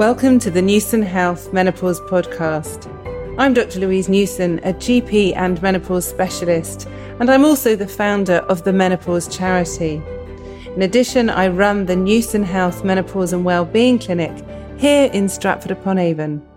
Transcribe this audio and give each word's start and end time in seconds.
Welcome 0.00 0.38
to 0.38 0.50
the 0.50 0.62
Newson 0.62 1.02
Health 1.02 1.52
Menopause 1.52 2.00
Podcast. 2.00 2.88
I'm 3.38 3.52
Dr. 3.52 3.80
Louise 3.80 4.08
Newson, 4.08 4.58
a 4.60 4.72
GP 4.72 5.36
and 5.36 5.60
menopause 5.60 6.08
specialist, 6.08 6.88
and 7.18 7.28
I'm 7.30 7.44
also 7.44 7.76
the 7.76 7.86
founder 7.86 8.36
of 8.48 8.64
the 8.64 8.72
Menopause 8.72 9.28
Charity. 9.28 10.02
In 10.74 10.80
addition, 10.80 11.28
I 11.28 11.48
run 11.48 11.84
the 11.84 11.96
Newson 11.96 12.42
Health 12.42 12.82
Menopause 12.82 13.34
and 13.34 13.44
Wellbeing 13.44 13.98
Clinic 13.98 14.32
here 14.78 15.10
in 15.12 15.28
Stratford 15.28 15.70
upon 15.70 15.98
Avon. 15.98 16.49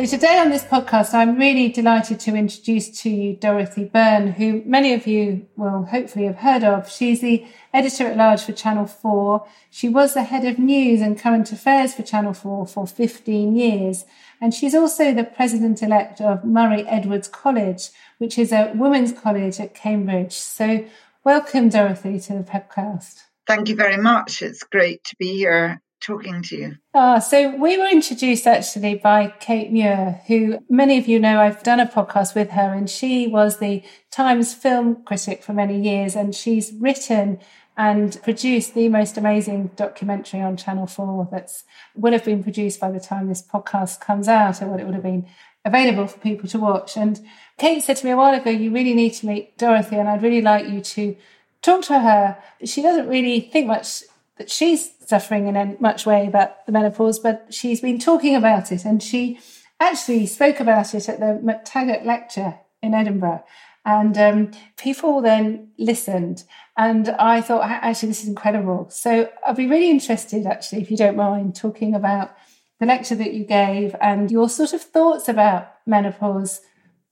So, 0.00 0.06
today 0.06 0.38
on 0.38 0.48
this 0.48 0.64
podcast, 0.64 1.12
I'm 1.12 1.36
really 1.36 1.68
delighted 1.68 2.20
to 2.20 2.34
introduce 2.34 2.88
to 3.02 3.10
you 3.10 3.36
Dorothy 3.36 3.84
Byrne, 3.84 4.32
who 4.32 4.62
many 4.64 4.94
of 4.94 5.06
you 5.06 5.46
will 5.56 5.84
hopefully 5.84 6.24
have 6.24 6.36
heard 6.36 6.64
of. 6.64 6.90
She's 6.90 7.20
the 7.20 7.46
editor 7.74 8.06
at 8.06 8.16
large 8.16 8.40
for 8.40 8.52
Channel 8.52 8.86
4. 8.86 9.46
She 9.68 9.90
was 9.90 10.14
the 10.14 10.22
head 10.22 10.46
of 10.46 10.58
news 10.58 11.02
and 11.02 11.20
current 11.20 11.52
affairs 11.52 11.92
for 11.92 12.02
Channel 12.02 12.32
4 12.32 12.66
for 12.66 12.86
15 12.86 13.54
years. 13.54 14.06
And 14.40 14.54
she's 14.54 14.74
also 14.74 15.12
the 15.12 15.22
president 15.22 15.82
elect 15.82 16.22
of 16.22 16.46
Murray 16.46 16.88
Edwards 16.88 17.28
College, 17.28 17.90
which 18.16 18.38
is 18.38 18.52
a 18.52 18.72
women's 18.74 19.12
college 19.12 19.60
at 19.60 19.74
Cambridge. 19.74 20.32
So, 20.32 20.86
welcome, 21.24 21.68
Dorothy, 21.68 22.18
to 22.20 22.32
the 22.32 22.42
podcast. 22.42 23.24
Thank 23.46 23.68
you 23.68 23.76
very 23.76 23.98
much. 23.98 24.40
It's 24.40 24.62
great 24.62 25.04
to 25.04 25.16
be 25.16 25.34
here 25.34 25.82
talking 26.00 26.42
to 26.42 26.56
you. 26.56 26.76
Ah, 26.94 27.18
so 27.18 27.54
we 27.56 27.78
were 27.78 27.88
introduced 27.88 28.46
actually 28.46 28.94
by 28.94 29.32
Kate 29.40 29.70
Muir, 29.70 30.22
who 30.26 30.58
many 30.68 30.98
of 30.98 31.06
you 31.06 31.18
know 31.18 31.40
I've 31.40 31.62
done 31.62 31.80
a 31.80 31.86
podcast 31.86 32.34
with 32.34 32.50
her, 32.50 32.72
and 32.72 32.88
she 32.88 33.26
was 33.26 33.58
the 33.58 33.82
Times 34.10 34.54
film 34.54 35.04
critic 35.04 35.42
for 35.42 35.52
many 35.52 35.80
years, 35.80 36.16
and 36.16 36.34
she's 36.34 36.72
written 36.72 37.38
and 37.76 38.20
produced 38.22 38.74
the 38.74 38.88
most 38.88 39.16
amazing 39.16 39.70
documentary 39.76 40.40
on 40.40 40.56
Channel 40.56 40.86
4 40.86 41.28
that's 41.30 41.64
will 41.94 42.12
have 42.12 42.24
been 42.24 42.42
produced 42.42 42.80
by 42.80 42.90
the 42.90 43.00
time 43.00 43.28
this 43.28 43.42
podcast 43.42 44.00
comes 44.00 44.28
out, 44.28 44.60
or 44.60 44.66
what 44.66 44.80
it 44.80 44.84
would 44.84 44.94
have 44.94 45.02
been 45.02 45.26
available 45.64 46.06
for 46.06 46.18
people 46.18 46.48
to 46.48 46.58
watch. 46.58 46.96
And 46.96 47.20
Kate 47.58 47.82
said 47.82 47.96
to 47.98 48.06
me 48.06 48.12
a 48.12 48.16
while 48.16 48.34
ago, 48.34 48.50
You 48.50 48.72
really 48.72 48.94
need 48.94 49.14
to 49.14 49.26
meet 49.26 49.56
Dorothy, 49.58 49.96
and 49.96 50.08
I'd 50.08 50.22
really 50.22 50.42
like 50.42 50.68
you 50.68 50.80
to 50.80 51.16
talk 51.62 51.84
to 51.84 52.00
her. 52.00 52.42
She 52.64 52.82
doesn't 52.82 53.08
really 53.08 53.40
think 53.40 53.66
much 53.66 54.02
that 54.36 54.50
she's 54.50 54.92
suffering 55.10 55.46
in 55.48 55.76
much 55.80 56.06
way 56.06 56.26
about 56.26 56.64
the 56.64 56.72
menopause, 56.72 57.18
but 57.18 57.46
she's 57.50 57.82
been 57.82 57.98
talking 57.98 58.34
about 58.34 58.72
it 58.72 58.86
and 58.86 59.02
she 59.02 59.38
actually 59.78 60.24
spoke 60.26 60.60
about 60.60 60.94
it 60.94 61.08
at 61.08 61.20
the 61.20 61.40
MacTaggart 61.44 62.04
lecture 62.06 62.60
in 62.82 62.94
Edinburgh. 62.94 63.44
And 63.84 64.16
um, 64.18 64.50
people 64.76 65.22
then 65.22 65.70
listened, 65.78 66.44
and 66.76 67.08
I 67.08 67.40
thought, 67.40 67.64
actually, 67.64 68.10
this 68.10 68.22
is 68.22 68.28
incredible. 68.28 68.88
So 68.90 69.30
I'd 69.46 69.56
be 69.56 69.66
really 69.66 69.90
interested, 69.90 70.46
actually, 70.46 70.82
if 70.82 70.90
you 70.90 70.98
don't 70.98 71.16
mind, 71.16 71.56
talking 71.56 71.94
about 71.94 72.30
the 72.78 72.86
lecture 72.86 73.14
that 73.14 73.32
you 73.32 73.44
gave 73.44 73.96
and 74.00 74.30
your 74.30 74.50
sort 74.50 74.74
of 74.74 74.82
thoughts 74.82 75.28
about 75.28 75.72
menopause 75.86 76.60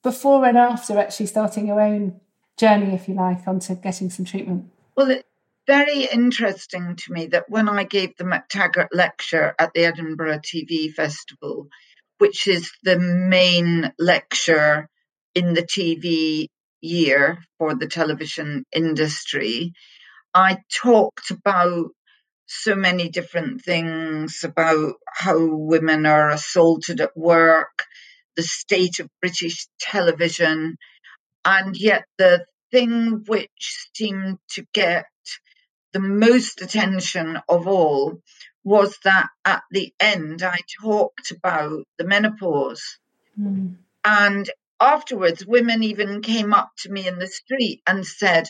before 0.02 0.44
and 0.44 0.58
after 0.58 0.98
actually 0.98 1.26
starting 1.26 1.66
your 1.66 1.80
own 1.80 2.20
journey, 2.58 2.94
if 2.94 3.08
you 3.08 3.14
like, 3.14 3.48
onto 3.48 3.74
getting 3.74 4.10
some 4.10 4.26
treatment. 4.26 4.70
Well, 4.94 5.20
very 5.69 6.05
interesting 6.05 6.97
to 6.97 7.12
me 7.12 7.27
that 7.27 7.44
when 7.48 7.69
I 7.69 7.84
gave 7.84 8.16
the 8.16 8.24
MacTaggart 8.24 8.88
lecture 8.91 9.55
at 9.58 9.75
the 9.75 9.84
Edinburgh 9.84 10.38
TV 10.38 10.91
Festival, 10.91 11.69
which 12.16 12.47
is 12.47 12.72
the 12.83 12.98
main 12.98 13.92
lecture 13.98 14.88
in 15.34 15.52
the 15.52 15.62
TV 15.62 16.47
year 16.80 17.44
for 17.58 17.75
the 17.75 17.86
television 17.86 18.64
industry, 18.72 19.75
I 20.32 20.62
talked 20.75 21.31
about 21.31 21.91
so 22.47 22.75
many 22.75 23.10
different 23.10 23.60
things 23.62 24.41
about 24.44 24.94
how 25.06 25.37
women 25.38 26.06
are 26.06 26.31
assaulted 26.31 27.03
at 27.03 27.14
work, 27.14 27.84
the 28.37 28.43
state 28.43 29.00
of 29.00 29.10
British 29.20 29.66
television, 29.78 30.78
and 31.44 31.76
yet 31.76 32.04
the 32.16 32.47
thing 32.70 33.22
which 33.26 33.88
seemed 33.94 34.38
to 34.53 34.64
get 34.72 35.04
the 35.93 36.00
most 36.00 36.60
attention 36.62 37.38
of 37.49 37.66
all 37.66 38.21
was 38.65 38.99
that 39.04 39.28
at 39.44 39.62
the 39.71 39.93
end 39.99 40.43
I 40.43 40.59
talked 40.82 41.31
about 41.31 41.84
the 41.97 42.04
menopause. 42.04 42.99
Mm. 43.41 43.76
And 44.04 44.50
afterwards, 44.81 45.47
women 45.47 45.82
even 45.82 46.22
came 46.22 46.53
up 46.53 46.71
to 46.78 46.91
me 46.91 47.06
in 47.06 47.19
the 47.19 47.26
street 47.26 47.82
and 47.87 48.06
said, 48.06 48.49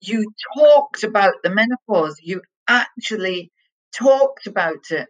You 0.00 0.32
talked 0.56 1.04
about 1.04 1.34
the 1.42 1.50
menopause. 1.50 2.16
You 2.22 2.42
actually 2.66 3.50
talked 3.92 4.46
about 4.46 4.90
it. 4.90 5.08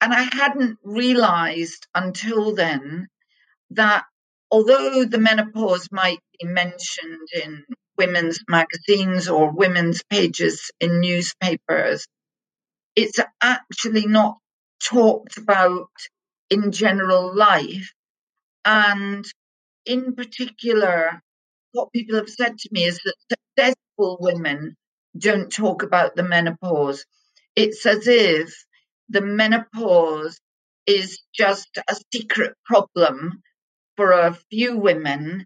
And 0.00 0.12
I 0.12 0.22
hadn't 0.22 0.78
realized 0.82 1.86
until 1.94 2.54
then 2.54 3.08
that 3.70 4.04
although 4.50 5.04
the 5.04 5.18
menopause 5.18 5.88
might 5.90 6.20
be 6.38 6.46
mentioned 6.46 7.28
in 7.42 7.64
women's 7.96 8.40
magazines 8.48 9.28
or 9.28 9.52
women's 9.52 10.02
pages 10.10 10.70
in 10.80 11.00
newspapers. 11.00 12.06
It's 12.96 13.18
actually 13.42 14.06
not 14.06 14.38
talked 14.82 15.38
about 15.38 15.90
in 16.50 16.72
general 16.72 17.34
life. 17.34 17.92
And 18.64 19.24
in 19.86 20.14
particular, 20.14 21.20
what 21.72 21.92
people 21.92 22.16
have 22.16 22.28
said 22.28 22.58
to 22.58 22.68
me 22.72 22.84
is 22.84 23.00
that 23.04 23.38
successful 23.56 24.18
women 24.20 24.76
don't 25.16 25.50
talk 25.52 25.82
about 25.82 26.16
the 26.16 26.22
menopause. 26.22 27.04
It's 27.56 27.84
as 27.86 28.06
if 28.06 28.54
the 29.08 29.20
menopause 29.20 30.38
is 30.86 31.20
just 31.34 31.78
a 31.88 31.96
secret 32.12 32.54
problem 32.64 33.42
for 33.96 34.12
a 34.12 34.36
few 34.50 34.78
women 34.78 35.44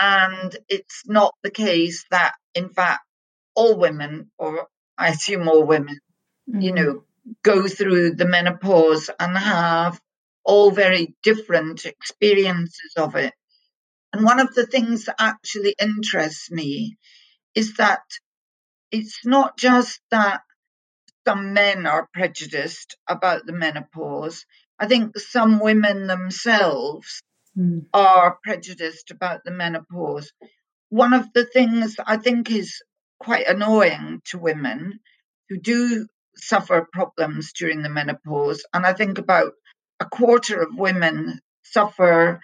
and 0.00 0.56
it's 0.68 1.02
not 1.06 1.34
the 1.42 1.50
case 1.50 2.06
that, 2.10 2.32
in 2.54 2.70
fact, 2.70 3.02
all 3.54 3.76
women, 3.76 4.30
or 4.38 4.66
I 4.96 5.08
assume 5.08 5.46
all 5.46 5.64
women, 5.66 5.98
mm-hmm. 6.48 6.60
you 6.60 6.72
know, 6.72 7.04
go 7.42 7.68
through 7.68 8.14
the 8.14 8.24
menopause 8.24 9.10
and 9.20 9.36
have 9.36 10.00
all 10.42 10.70
very 10.70 11.14
different 11.22 11.84
experiences 11.84 12.94
of 12.96 13.14
it. 13.14 13.34
And 14.14 14.24
one 14.24 14.40
of 14.40 14.54
the 14.54 14.66
things 14.66 15.04
that 15.04 15.16
actually 15.20 15.76
interests 15.80 16.50
me 16.50 16.96
is 17.54 17.74
that 17.74 18.02
it's 18.90 19.26
not 19.26 19.58
just 19.58 20.00
that 20.10 20.40
some 21.28 21.52
men 21.52 21.86
are 21.86 22.08
prejudiced 22.14 22.96
about 23.06 23.44
the 23.44 23.52
menopause. 23.52 24.46
I 24.78 24.86
think 24.86 25.18
some 25.18 25.60
women 25.60 26.06
themselves 26.06 27.22
mm. 27.56 27.86
are 27.92 28.38
prejudiced 28.42 29.10
about 29.10 29.44
the 29.44 29.50
menopause. 29.50 30.32
One 30.88 31.12
of 31.12 31.32
the 31.32 31.44
things 31.44 31.96
I 32.04 32.16
think 32.16 32.50
is 32.50 32.82
quite 33.18 33.46
annoying 33.46 34.22
to 34.26 34.38
women 34.38 35.00
who 35.48 35.58
do 35.58 36.06
suffer 36.36 36.88
problems 36.92 37.52
during 37.52 37.82
the 37.82 37.88
menopause, 37.88 38.64
and 38.72 38.86
I 38.86 38.92
think 38.92 39.18
about 39.18 39.52
a 40.00 40.06
quarter 40.06 40.62
of 40.62 40.76
women 40.76 41.40
suffer, 41.62 42.40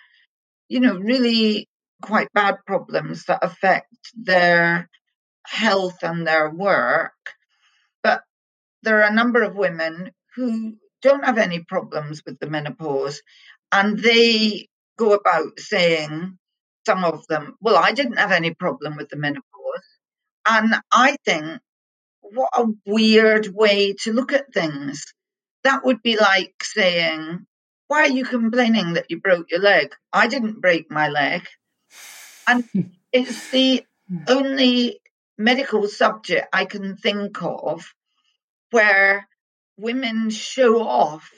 you 0.69 0.81
know, 0.81 0.99
really 0.99 1.69
quite 2.03 2.33
bad 2.35 2.59
problems 2.67 3.25
that 3.25 3.41
affect 3.43 3.95
their 4.15 4.89
health 5.47 6.03
and 6.03 6.27
their 6.27 6.51
work. 6.51 7.13
But 8.03 8.23
there 8.83 9.01
are 9.01 9.11
a 9.11 9.15
number 9.15 9.43
of 9.43 9.57
women 9.57 10.11
who 10.35 10.77
don't 11.03 11.25
have 11.25 11.39
any 11.39 11.61
problems 11.61 12.23
with 12.27 12.39
the 12.39 12.51
menopause 12.51 13.23
and 13.73 13.99
they 13.99 14.69
go 14.97 15.13
about 15.13 15.59
saying, 15.59 16.39
some 16.87 17.05
of 17.05 17.27
them, 17.27 17.57
well, 17.61 17.77
I 17.77 17.93
didn't 17.93 18.19
have 18.19 18.33
any 18.33 18.55
problem 18.55 18.97
with 18.97 19.09
the 19.09 19.17
menopause. 19.17 19.43
And 20.49 20.75
I 20.93 21.17
think, 21.25 21.61
what 22.21 22.51
a 22.57 22.67
weird 22.87 23.49
way 23.49 23.95
to 24.03 24.13
look 24.13 24.33
at 24.33 24.53
things. 24.53 25.05
That 25.65 25.85
would 25.85 26.03
be 26.03 26.17
like 26.17 26.55
saying, 26.63 27.47
why 27.89 28.03
are 28.03 28.09
you 28.09 28.25
complaining 28.25 28.95
that 28.95 29.11
you 29.11 29.21
broke 29.21 29.51
your 29.51 29.61
leg? 29.61 29.95
I 30.13 30.29
didn't 30.29 30.61
break 30.61 30.91
my 30.91 31.09
leg. 31.09 31.47
And 32.47 32.69
it's 33.13 33.51
the 33.51 33.85
only 34.29 35.01
medical 35.39 35.89
subject 35.89 36.49
I 36.53 36.65
can 36.65 36.97
think 36.97 37.43
of 37.43 37.93
where 38.71 39.29
women 39.77 40.31
show 40.31 40.81
off 40.83 41.29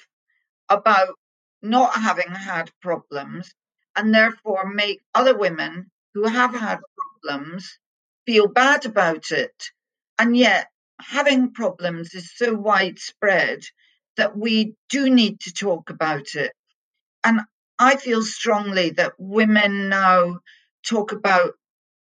about 0.69 1.15
not 1.63 1.95
having 1.95 2.31
had 2.31 2.71
problems 2.81 3.53
and 3.97 4.15
therefore 4.15 4.69
make 4.69 5.01
other 5.15 5.37
women 5.37 5.91
who 6.15 6.25
have 6.25 6.55
had 6.55 6.79
problems 7.23 7.79
feel 8.27 8.47
bad 8.47 8.87
about 8.87 9.31
it. 9.31 9.71
And 10.19 10.37
yet, 10.37 10.69
having 11.01 11.53
problems 11.53 12.15
is 12.15 12.33
so 12.37 12.55
widespread 12.55 13.61
that 14.17 14.37
we 14.37 14.75
do 14.89 15.09
need 15.11 15.41
to 15.41 15.53
talk 15.53 15.91
about 15.91 16.35
it. 16.35 16.53
And 17.25 17.41
I 17.79 17.97
feel 17.97 18.23
strongly 18.23 18.91
that 18.91 19.13
women 19.19 19.89
now 19.89 20.41
talk 20.85 21.13
about 21.13 21.55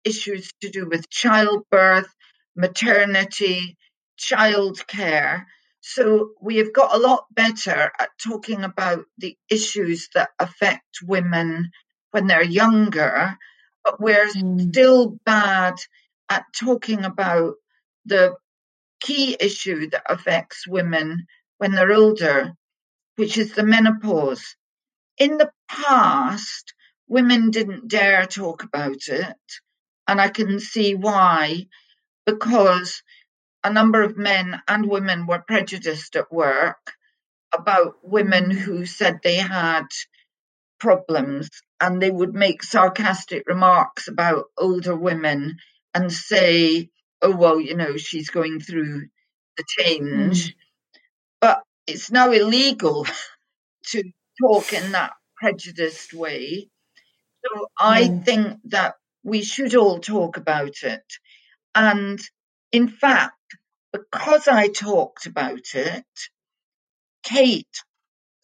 issues 0.03 0.51
to 0.61 0.69
do 0.69 0.87
with 0.87 1.09
childbirth, 1.09 2.13
maternity, 2.55 3.77
childcare. 4.17 5.45
So 5.87 6.31
we 6.41 6.57
have 6.57 6.73
got 6.73 6.95
a 6.95 6.97
lot 6.97 7.27
better 7.29 7.91
at 7.99 8.09
talking 8.17 8.63
about 8.63 9.05
the 9.19 9.37
issues 9.51 10.09
that 10.15 10.29
affect 10.39 11.03
women 11.03 11.69
when 12.09 12.25
they're 12.25 12.43
younger, 12.43 13.37
but 13.83 14.01
we're 14.01 14.25
mm. 14.25 14.67
still 14.67 15.19
bad 15.27 15.75
at 16.27 16.45
talking 16.59 17.05
about 17.05 17.53
the 18.03 18.35
key 18.99 19.37
issue 19.39 19.87
that 19.91 20.01
affects 20.09 20.67
women 20.67 21.27
when 21.59 21.73
they're 21.73 21.93
older, 21.93 22.53
which 23.15 23.37
is 23.37 23.53
the 23.53 23.63
menopause. 23.63 24.55
In 25.19 25.37
the 25.37 25.51
past, 25.69 26.73
women 27.07 27.51
didn't 27.51 27.87
dare 27.87 28.25
talk 28.25 28.63
about 28.63 29.07
it, 29.07 29.37
and 30.07 30.19
I 30.19 30.29
can 30.29 30.59
see 30.59 30.95
why, 30.95 31.67
because 32.25 33.03
a 33.65 33.73
number 33.73 34.03
of 34.03 34.15
men 34.15 34.61
and 34.67 34.87
women 34.87 35.25
were 35.25 35.43
prejudiced 35.45 36.15
at 36.15 36.31
work 36.31 36.93
about 37.51 37.95
women 38.03 38.51
who 38.51 38.85
said 38.85 39.19
they 39.23 39.37
had 39.37 39.87
problems 40.79 41.49
and 41.81 41.99
they 41.99 42.11
would 42.11 42.35
make 42.35 42.61
sarcastic 42.61 43.47
remarks 43.47 44.07
about 44.07 44.45
older 44.55 44.95
women 44.95 45.57
and 45.95 46.13
say, 46.13 46.89
oh, 47.23 47.35
well, 47.35 47.59
you 47.59 47.75
know, 47.75 47.97
she's 47.97 48.29
going 48.29 48.59
through 48.59 49.07
the 49.57 49.63
change. 49.67 50.49
Mm. 50.49 50.53
But 51.41 51.63
it's 51.87 52.11
now 52.11 52.31
illegal 52.31 53.07
to 53.87 54.03
talk 54.39 54.73
in 54.73 54.91
that 54.91 55.13
prejudiced 55.37 56.13
way. 56.13 56.69
So 57.43 57.67
I 57.79 58.03
mm. 58.03 58.25
think 58.25 58.59
that 58.65 58.93
we 59.23 59.41
should 59.41 59.73
all 59.73 59.97
talk 59.99 60.37
about 60.37 60.83
it. 60.83 61.05
And 61.73 62.19
in 62.71 62.89
fact, 62.89 63.33
because 63.97 64.47
I 64.47 64.67
talked 64.67 65.25
about 65.25 65.73
it, 65.73 66.05
Kate 67.23 67.83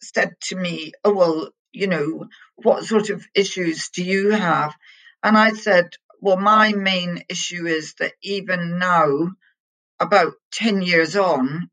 said 0.00 0.34
to 0.48 0.56
me, 0.56 0.92
Oh, 1.04 1.14
well, 1.14 1.50
you 1.72 1.86
know, 1.86 2.26
what 2.56 2.84
sort 2.84 3.10
of 3.10 3.26
issues 3.34 3.90
do 3.90 4.04
you 4.04 4.30
have? 4.30 4.74
And 5.22 5.36
I 5.36 5.52
said, 5.52 5.94
Well, 6.20 6.36
my 6.36 6.72
main 6.72 7.24
issue 7.28 7.66
is 7.66 7.94
that 7.98 8.14
even 8.22 8.78
now, 8.78 9.32
about 10.00 10.34
10 10.52 10.82
years 10.82 11.16
on, 11.16 11.68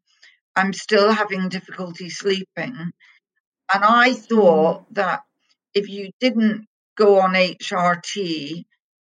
I'm 0.56 0.74
still 0.74 1.12
having 1.12 1.50
difficulty 1.50 2.10
sleeping. 2.10 2.92
And 3.74 3.84
I 3.84 4.14
thought 4.14 4.90
mm. 4.90 4.96
that 4.96 5.22
if 5.74 5.90
you 5.90 6.12
didn't 6.20 6.66
go 6.98 7.20
on 7.22 7.34
HRT 7.34 8.66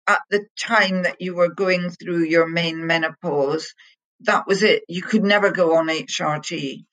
at 0.06 0.20
the 0.30 0.46
time 0.58 1.02
that 1.02 1.20
you 1.20 1.34
were 1.34 1.48
going 1.48 1.90
through 1.90 2.24
your 2.24 2.46
main 2.46 2.86
menopause, 2.86 3.74
that 4.20 4.46
was 4.46 4.62
it. 4.62 4.82
You 4.88 5.02
could 5.02 5.24
never 5.24 5.50
go 5.50 5.76
on 5.76 5.88
HRT. 5.88 6.84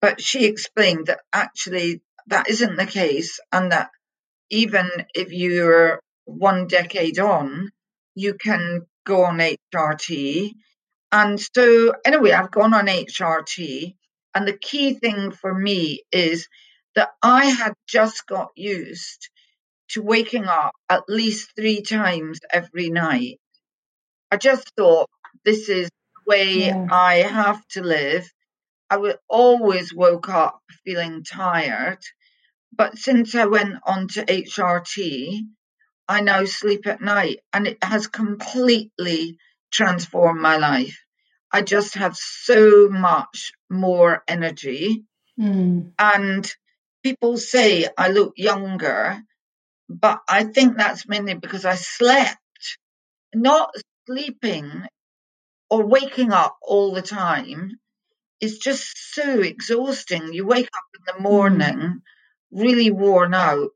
But 0.00 0.20
she 0.20 0.46
explained 0.46 1.06
that 1.06 1.20
actually 1.32 2.02
that 2.28 2.48
isn't 2.48 2.76
the 2.76 2.86
case, 2.86 3.40
and 3.52 3.72
that 3.72 3.90
even 4.50 4.88
if 5.14 5.32
you're 5.32 6.00
one 6.24 6.66
decade 6.66 7.18
on, 7.18 7.70
you 8.14 8.34
can 8.34 8.86
go 9.04 9.24
on 9.24 9.38
HRT. 9.38 10.52
And 11.12 11.40
so, 11.40 11.92
anyway, 12.04 12.32
I've 12.32 12.50
gone 12.50 12.74
on 12.74 12.86
HRT. 12.86 13.94
And 14.34 14.46
the 14.46 14.56
key 14.56 14.94
thing 14.94 15.32
for 15.32 15.52
me 15.52 16.02
is 16.12 16.48
that 16.94 17.10
I 17.22 17.46
had 17.46 17.74
just 17.88 18.26
got 18.26 18.50
used 18.56 19.28
to 19.90 20.02
waking 20.02 20.44
up 20.44 20.72
at 20.88 21.08
least 21.08 21.50
three 21.56 21.82
times 21.82 22.38
every 22.52 22.90
night. 22.90 23.40
I 24.30 24.36
just 24.36 24.70
thought 24.76 25.10
this 25.44 25.68
is 25.68 25.88
way 26.30 26.66
yeah. 26.66 26.86
I 26.90 27.14
have 27.16 27.60
to 27.74 27.82
live. 27.82 28.24
I 28.88 28.96
would 28.96 29.18
always 29.28 29.94
woke 29.94 30.28
up 30.28 30.60
feeling 30.84 31.24
tired. 31.24 32.02
But 32.72 32.98
since 32.98 33.34
I 33.34 33.46
went 33.46 33.74
on 33.84 34.08
to 34.14 34.24
HRT, 34.24 35.40
I 36.08 36.20
now 36.20 36.44
sleep 36.44 36.86
at 36.86 37.00
night 37.00 37.38
and 37.52 37.66
it 37.66 37.78
has 37.82 38.06
completely 38.06 39.38
transformed 39.70 40.40
my 40.40 40.56
life. 40.56 40.98
I 41.52 41.62
just 41.62 41.94
have 41.94 42.16
so 42.16 42.88
much 42.88 43.52
more 43.68 44.22
energy. 44.28 45.04
Mm. 45.38 45.92
And 45.98 46.54
people 47.02 47.38
say 47.38 47.88
I 47.98 48.08
look 48.08 48.34
younger, 48.36 49.20
but 49.88 50.20
I 50.28 50.44
think 50.44 50.76
that's 50.76 51.08
mainly 51.08 51.34
because 51.34 51.64
I 51.64 51.74
slept. 51.74 52.38
Not 53.34 53.70
sleeping 54.06 54.86
or 55.70 55.86
waking 55.86 56.32
up 56.32 56.58
all 56.62 56.92
the 56.92 57.02
time 57.02 57.78
is 58.40 58.58
just 58.58 59.14
so 59.14 59.40
exhausting. 59.40 60.32
You 60.32 60.46
wake 60.46 60.68
up 60.74 60.84
in 60.94 61.14
the 61.14 61.22
morning 61.22 61.78
mm. 61.78 62.00
really 62.50 62.90
worn 62.90 63.34
out. 63.34 63.70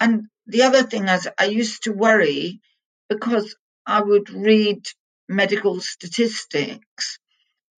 And 0.00 0.24
the 0.46 0.62
other 0.62 0.82
thing 0.82 1.08
is, 1.08 1.28
I 1.38 1.46
used 1.46 1.84
to 1.84 1.92
worry 1.92 2.60
because 3.08 3.54
I 3.86 4.02
would 4.02 4.30
read 4.30 4.86
medical 5.28 5.80
statistics 5.80 7.18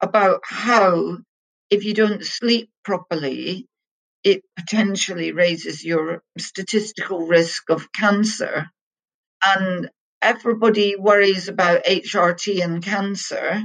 about 0.01 0.41
how 0.45 1.19
if 1.71 1.85
you 1.85 1.95
don't 1.95 2.25
sleep 2.25 2.71
properly, 2.85 3.67
it 4.23 4.43
potentially 4.57 5.33
raises 5.33 5.85
your 5.85 6.23
statistical 6.39 7.27
risk 7.27 7.71
of 7.71 7.93
cancer. 7.93 8.67
And 9.45 9.91
everybody 10.23 10.97
worries 10.97 11.49
about 11.49 11.85
HRT 11.85 12.63
and 12.63 12.83
cancer. 12.83 13.63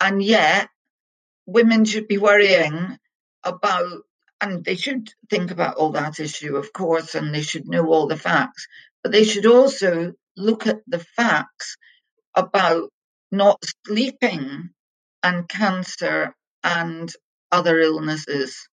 And 0.00 0.22
yet, 0.22 0.68
women 1.46 1.84
should 1.84 2.08
be 2.08 2.18
worrying 2.18 2.98
about, 3.44 4.02
and 4.40 4.64
they 4.64 4.76
should 4.76 5.08
think 5.30 5.50
about 5.50 5.76
all 5.76 5.92
that 5.92 6.20
issue, 6.20 6.56
of 6.56 6.72
course, 6.72 7.14
and 7.14 7.34
they 7.34 7.42
should 7.42 7.68
know 7.68 7.86
all 7.86 8.06
the 8.06 8.16
facts, 8.16 8.66
but 9.02 9.12
they 9.12 9.24
should 9.24 9.46
also 9.46 10.12
look 10.36 10.66
at 10.66 10.80
the 10.86 10.98
facts 10.98 11.76
about 12.34 12.90
not 13.32 13.62
sleeping 13.86 14.70
and 15.22 15.48
cancer 15.48 16.34
and 16.62 17.12
other 17.50 17.80
illnesses. 17.80 18.68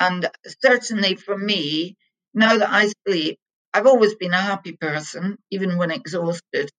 And 0.00 0.28
certainly 0.62 1.14
for 1.14 1.36
me, 1.36 1.96
now 2.34 2.58
that 2.58 2.70
I 2.70 2.90
sleep, 3.06 3.38
I've 3.74 3.86
always 3.86 4.14
been 4.14 4.32
a 4.32 4.40
happy 4.40 4.72
person, 4.72 5.36
even 5.50 5.76
when 5.76 5.90
exhausted, 5.90 6.70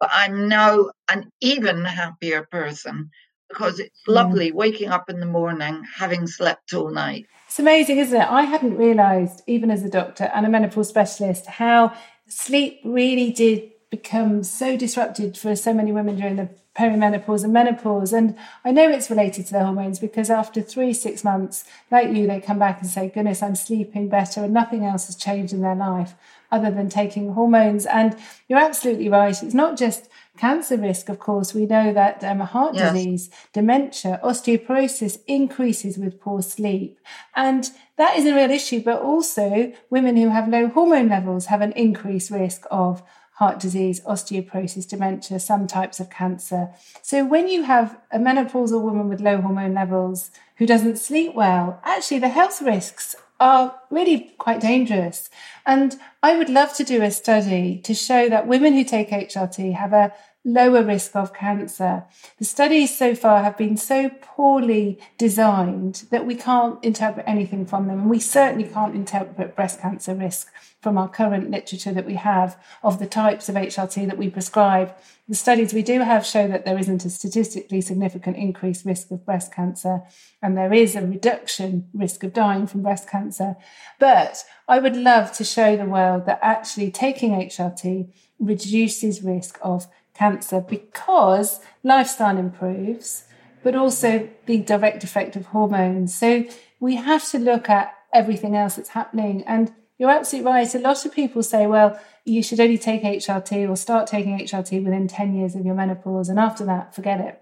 but 0.00 0.08
I'm 0.12 0.48
now 0.48 0.90
an 1.10 1.30
even 1.40 1.84
happier 1.84 2.48
person 2.50 3.10
because 3.50 3.78
it's 3.78 4.00
lovely 4.06 4.52
waking 4.52 4.88
up 4.88 5.08
in 5.10 5.20
the 5.20 5.26
morning 5.26 5.84
having 5.96 6.26
slept 6.26 6.72
all 6.72 6.90
night. 6.90 7.26
It's 7.46 7.58
amazing, 7.58 7.98
isn't 7.98 8.20
it? 8.20 8.28
I 8.28 8.42
hadn't 8.42 8.76
realised, 8.76 9.42
even 9.46 9.70
as 9.70 9.82
a 9.82 9.90
doctor 9.90 10.30
and 10.34 10.46
a 10.46 10.48
menopause 10.48 10.88
specialist, 10.88 11.46
how 11.46 11.92
sleep 12.28 12.80
really 12.84 13.30
did 13.32 13.70
become 13.90 14.42
so 14.42 14.76
disrupted 14.76 15.36
for 15.36 15.56
so 15.56 15.72
many 15.72 15.92
women 15.92 16.16
during 16.16 16.36
the 16.36 16.50
perimenopause 16.78 17.42
and 17.42 17.52
menopause. 17.52 18.12
And 18.12 18.36
I 18.64 18.70
know 18.70 18.88
it's 18.88 19.10
related 19.10 19.46
to 19.46 19.52
the 19.52 19.64
hormones 19.64 19.98
because 19.98 20.30
after 20.30 20.62
three, 20.62 20.92
six 20.92 21.24
months, 21.24 21.64
like 21.90 22.14
you, 22.14 22.26
they 22.26 22.40
come 22.40 22.58
back 22.58 22.80
and 22.80 22.88
say, 22.88 23.08
goodness, 23.08 23.42
I'm 23.42 23.56
sleeping 23.56 24.08
better 24.08 24.44
and 24.44 24.54
nothing 24.54 24.84
else 24.84 25.06
has 25.06 25.16
changed 25.16 25.52
in 25.52 25.62
their 25.62 25.74
life 25.74 26.14
other 26.52 26.70
than 26.70 26.88
taking 26.88 27.32
hormones. 27.32 27.84
And 27.84 28.16
you're 28.46 28.60
absolutely 28.60 29.08
right. 29.08 29.42
It's 29.42 29.54
not 29.54 29.76
just 29.76 30.08
cancer 30.36 30.76
risk, 30.76 31.08
of 31.08 31.18
course. 31.18 31.52
We 31.52 31.66
know 31.66 31.92
that 31.92 32.22
um, 32.22 32.40
heart 32.40 32.74
yes. 32.74 32.92
disease, 32.92 33.30
dementia, 33.52 34.20
osteoporosis 34.22 35.18
increases 35.26 35.98
with 35.98 36.20
poor 36.20 36.42
sleep. 36.42 37.00
And 37.34 37.68
that 37.96 38.16
is 38.16 38.24
a 38.24 38.34
real 38.34 38.50
issue, 38.50 38.82
but 38.82 39.02
also 39.02 39.72
women 39.90 40.16
who 40.16 40.28
have 40.28 40.48
low 40.48 40.68
hormone 40.68 41.08
levels 41.08 41.46
have 41.46 41.60
an 41.60 41.72
increased 41.72 42.30
risk 42.30 42.64
of 42.70 43.02
heart 43.38 43.60
disease, 43.60 44.00
osteoporosis, 44.00 44.88
dementia, 44.88 45.38
some 45.38 45.68
types 45.68 46.00
of 46.00 46.10
cancer. 46.10 46.70
So 47.02 47.24
when 47.24 47.46
you 47.46 47.62
have 47.62 47.96
a 48.10 48.18
menopausal 48.18 48.82
woman 48.82 49.08
with 49.08 49.20
low 49.20 49.40
hormone 49.40 49.74
levels 49.74 50.32
who 50.56 50.66
doesn't 50.66 50.98
sleep 50.98 51.36
well, 51.36 51.80
actually 51.84 52.18
the 52.18 52.30
health 52.30 52.60
risks 52.60 53.14
are 53.38 53.78
really 53.90 54.34
quite 54.38 54.60
dangerous. 54.60 55.30
And 55.64 55.94
I 56.20 56.36
would 56.36 56.50
love 56.50 56.74
to 56.74 56.84
do 56.84 57.00
a 57.00 57.12
study 57.12 57.80
to 57.84 57.94
show 57.94 58.28
that 58.28 58.48
women 58.48 58.72
who 58.72 58.82
take 58.82 59.10
HRT 59.10 59.72
have 59.74 59.92
a 59.92 60.12
lower 60.52 60.82
risk 60.82 61.14
of 61.14 61.34
cancer. 61.34 62.04
The 62.38 62.44
studies 62.44 62.96
so 62.96 63.14
far 63.14 63.42
have 63.42 63.56
been 63.56 63.76
so 63.76 64.10
poorly 64.20 64.98
designed 65.18 66.04
that 66.10 66.26
we 66.26 66.34
can't 66.34 66.82
interpret 66.82 67.28
anything 67.28 67.66
from 67.66 67.86
them. 67.86 68.00
And 68.00 68.10
we 68.10 68.20
certainly 68.20 68.68
can't 68.68 68.94
interpret 68.94 69.54
breast 69.54 69.80
cancer 69.80 70.14
risk 70.14 70.50
from 70.80 70.96
our 70.96 71.08
current 71.08 71.50
literature 71.50 71.92
that 71.92 72.06
we 72.06 72.14
have 72.14 72.56
of 72.82 72.98
the 72.98 73.06
types 73.06 73.48
of 73.48 73.56
HRT 73.56 74.06
that 74.06 74.18
we 74.18 74.30
prescribe. 74.30 74.94
The 75.28 75.34
studies 75.34 75.74
we 75.74 75.82
do 75.82 76.00
have 76.00 76.24
show 76.24 76.48
that 76.48 76.64
there 76.64 76.78
isn't 76.78 77.04
a 77.04 77.10
statistically 77.10 77.80
significant 77.80 78.36
increased 78.36 78.86
risk 78.86 79.10
of 79.10 79.26
breast 79.26 79.52
cancer, 79.52 80.02
and 80.40 80.56
there 80.56 80.72
is 80.72 80.94
a 80.94 81.06
reduction 81.06 81.88
risk 81.92 82.22
of 82.22 82.32
dying 82.32 82.66
from 82.66 82.82
breast 82.82 83.10
cancer. 83.10 83.56
But 83.98 84.44
I 84.68 84.78
would 84.78 84.96
love 84.96 85.32
to 85.32 85.44
show 85.44 85.76
the 85.76 85.84
world 85.84 86.26
that 86.26 86.38
actually 86.40 86.90
taking 86.90 87.32
HRT 87.32 88.10
reduces 88.38 89.22
risk 89.22 89.58
of 89.62 89.88
cancer 90.18 90.60
because 90.60 91.60
lifestyle 91.84 92.36
improves, 92.36 93.24
but 93.62 93.76
also 93.76 94.28
the 94.46 94.58
direct 94.58 95.04
effect 95.04 95.36
of 95.36 95.46
hormones. 95.46 96.14
So 96.14 96.44
we 96.80 96.96
have 96.96 97.28
to 97.30 97.38
look 97.38 97.70
at 97.70 97.94
everything 98.12 98.56
else 98.56 98.76
that's 98.76 98.90
happening. 98.90 99.44
And 99.46 99.72
you're 99.98 100.10
absolutely 100.10 100.50
right. 100.50 100.74
A 100.74 100.78
lot 100.78 101.04
of 101.04 101.14
people 101.14 101.42
say, 101.42 101.66
well, 101.66 101.98
you 102.24 102.42
should 102.42 102.60
only 102.60 102.78
take 102.78 103.02
HRT 103.02 103.68
or 103.68 103.76
start 103.76 104.06
taking 104.06 104.38
HRT 104.38 104.84
within 104.84 105.08
10 105.08 105.34
years 105.34 105.54
of 105.54 105.64
your 105.64 105.74
menopause. 105.74 106.28
And 106.28 106.38
after 106.38 106.64
that, 106.66 106.94
forget 106.94 107.20
it. 107.20 107.40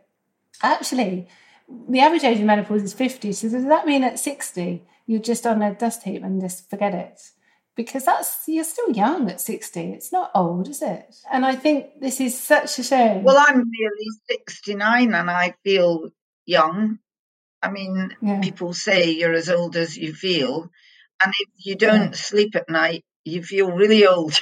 Actually, 0.63 1.29
the 1.89 2.01
average 2.01 2.25
age 2.25 2.39
of 2.39 2.45
menopause 2.45 2.83
is 2.83 2.95
50. 2.95 3.33
So 3.33 3.49
does 3.49 3.65
that 3.65 3.87
mean 3.87 4.05
at 4.05 4.19
60, 4.19 4.85
you're 5.07 5.21
just 5.21 5.47
on 5.47 5.63
a 5.63 5.75
dust 5.75 6.05
heap 6.05 6.23
and 6.23 6.41
just 6.41 6.71
forget 6.71 6.95
it? 6.95 7.31
Because 7.77 8.07
that's, 8.07 8.45
you're 8.47 8.65
still 8.65 8.91
young 8.91 9.31
at 9.31 9.41
60. 9.41 9.93
It's 9.93 10.11
not 10.11 10.31
old, 10.35 10.69
is 10.69 10.81
it? 10.81 11.15
And 11.31 11.45
I 11.45 11.55
think 11.55 12.01
this 12.01 12.21
is 12.21 12.39
such 12.39 12.79
a 12.79 12.83
shame. 12.83 13.23
Well, 13.23 13.37
I'm 13.39 13.71
nearly 13.71 14.07
69 14.31 15.15
and 15.15 15.31
I 15.31 15.55
feel 15.63 16.09
young. 16.47 16.99
I 17.63 17.71
mean, 17.71 18.17
yeah. 18.23 18.41
people 18.41 18.73
say 18.73 19.11
you're 19.11 19.35
as 19.35 19.51
old 19.51 19.77
as 19.77 19.97
you 19.97 20.15
feel. 20.15 20.71
And 21.23 21.33
if 21.39 21.67
you 21.67 21.75
don't 21.77 22.13
yeah. 22.13 22.17
sleep 22.17 22.57
at 22.57 22.71
night, 22.71 23.05
you 23.25 23.43
feel 23.43 23.71
really 23.71 24.07
old. 24.07 24.39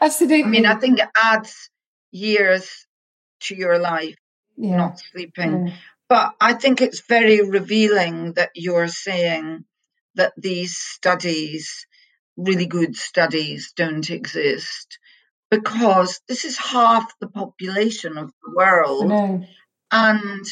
Absolutely. 0.00 0.44
I 0.44 0.48
mean, 0.48 0.66
I 0.66 0.74
think 0.74 0.98
it 0.98 1.08
adds 1.16 1.70
years 2.10 2.86
to 3.40 3.54
your 3.54 3.78
life, 3.78 4.16
yeah. 4.56 4.76
not 4.76 4.98
sleeping. 4.98 5.72
But 6.08 6.34
I 6.40 6.54
think 6.54 6.80
it's 6.80 7.02
very 7.06 7.42
revealing 7.42 8.32
that 8.34 8.50
you're 8.54 8.88
saying 8.88 9.64
that 10.14 10.32
these 10.36 10.76
studies, 10.76 11.86
really 12.38 12.66
good 12.66 12.96
studies, 12.96 13.72
don't 13.76 14.08
exist 14.08 14.98
because 15.50 16.20
this 16.28 16.44
is 16.44 16.56
half 16.56 17.12
the 17.20 17.28
population 17.28 18.16
of 18.16 18.30
the 18.42 18.52
world. 18.54 19.44
And 19.90 20.44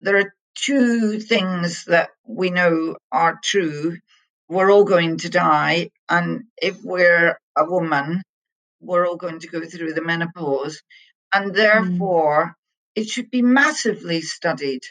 there 0.00 0.18
are 0.18 0.34
two 0.54 1.18
things 1.20 1.86
that 1.86 2.10
we 2.26 2.50
know 2.50 2.96
are 3.10 3.38
true. 3.42 3.96
We're 4.48 4.70
all 4.70 4.84
going 4.84 5.18
to 5.18 5.30
die. 5.30 5.90
And 6.08 6.44
if 6.60 6.82
we're 6.84 7.38
a 7.56 7.64
woman, 7.64 8.22
we're 8.80 9.06
all 9.06 9.16
going 9.16 9.40
to 9.40 9.48
go 9.48 9.64
through 9.64 9.94
the 9.94 10.02
menopause. 10.02 10.82
And 11.32 11.52
mm. 11.52 11.56
therefore, 11.56 12.44
mm 12.46 12.54
it 12.94 13.08
should 13.08 13.28
be 13.28 13.42
massively 13.42 14.20
studied. 14.20 14.82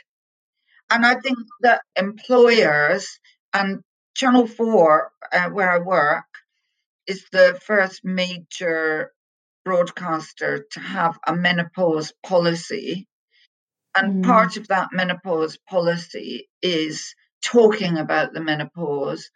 And 0.90 1.06
I 1.06 1.16
think 1.16 1.38
that 1.62 1.84
employers 1.96 3.18
and 3.54 3.82
Channel 4.16 4.48
4, 4.48 5.12
uh, 5.32 5.50
where 5.50 5.72
I 5.72 5.80
work, 5.80 6.26
is 7.08 7.26
the 7.32 7.60
first 7.66 8.04
major 8.04 9.12
broadcaster 9.66 10.66
to 10.72 10.80
have 10.80 11.18
a 11.26 11.36
menopause 11.36 12.14
policy. 12.26 13.08
And 13.96 14.24
mm. 14.24 14.28
part 14.28 14.58
of 14.58 14.68
that 14.70 14.90
menopause 14.92 15.58
policy 15.70 16.50
is 16.62 17.16
talking 17.44 17.98
about 17.98 18.34
the 18.34 18.42
menopause 18.42 19.30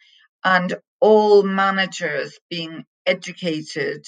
and 0.44 0.76
all 1.00 1.44
managers 1.44 2.40
being 2.50 2.86
educated 3.06 4.06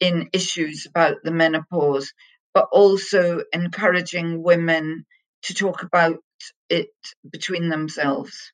in 0.00 0.30
issues 0.32 0.86
about 0.86 1.22
the 1.22 1.30
menopause 1.30 2.12
but 2.54 2.68
also 2.72 3.42
encouraging 3.52 4.42
women 4.42 5.06
to 5.42 5.54
talk 5.54 5.82
about 5.82 6.18
it 6.68 6.90
between 7.30 7.68
themselves. 7.68 8.52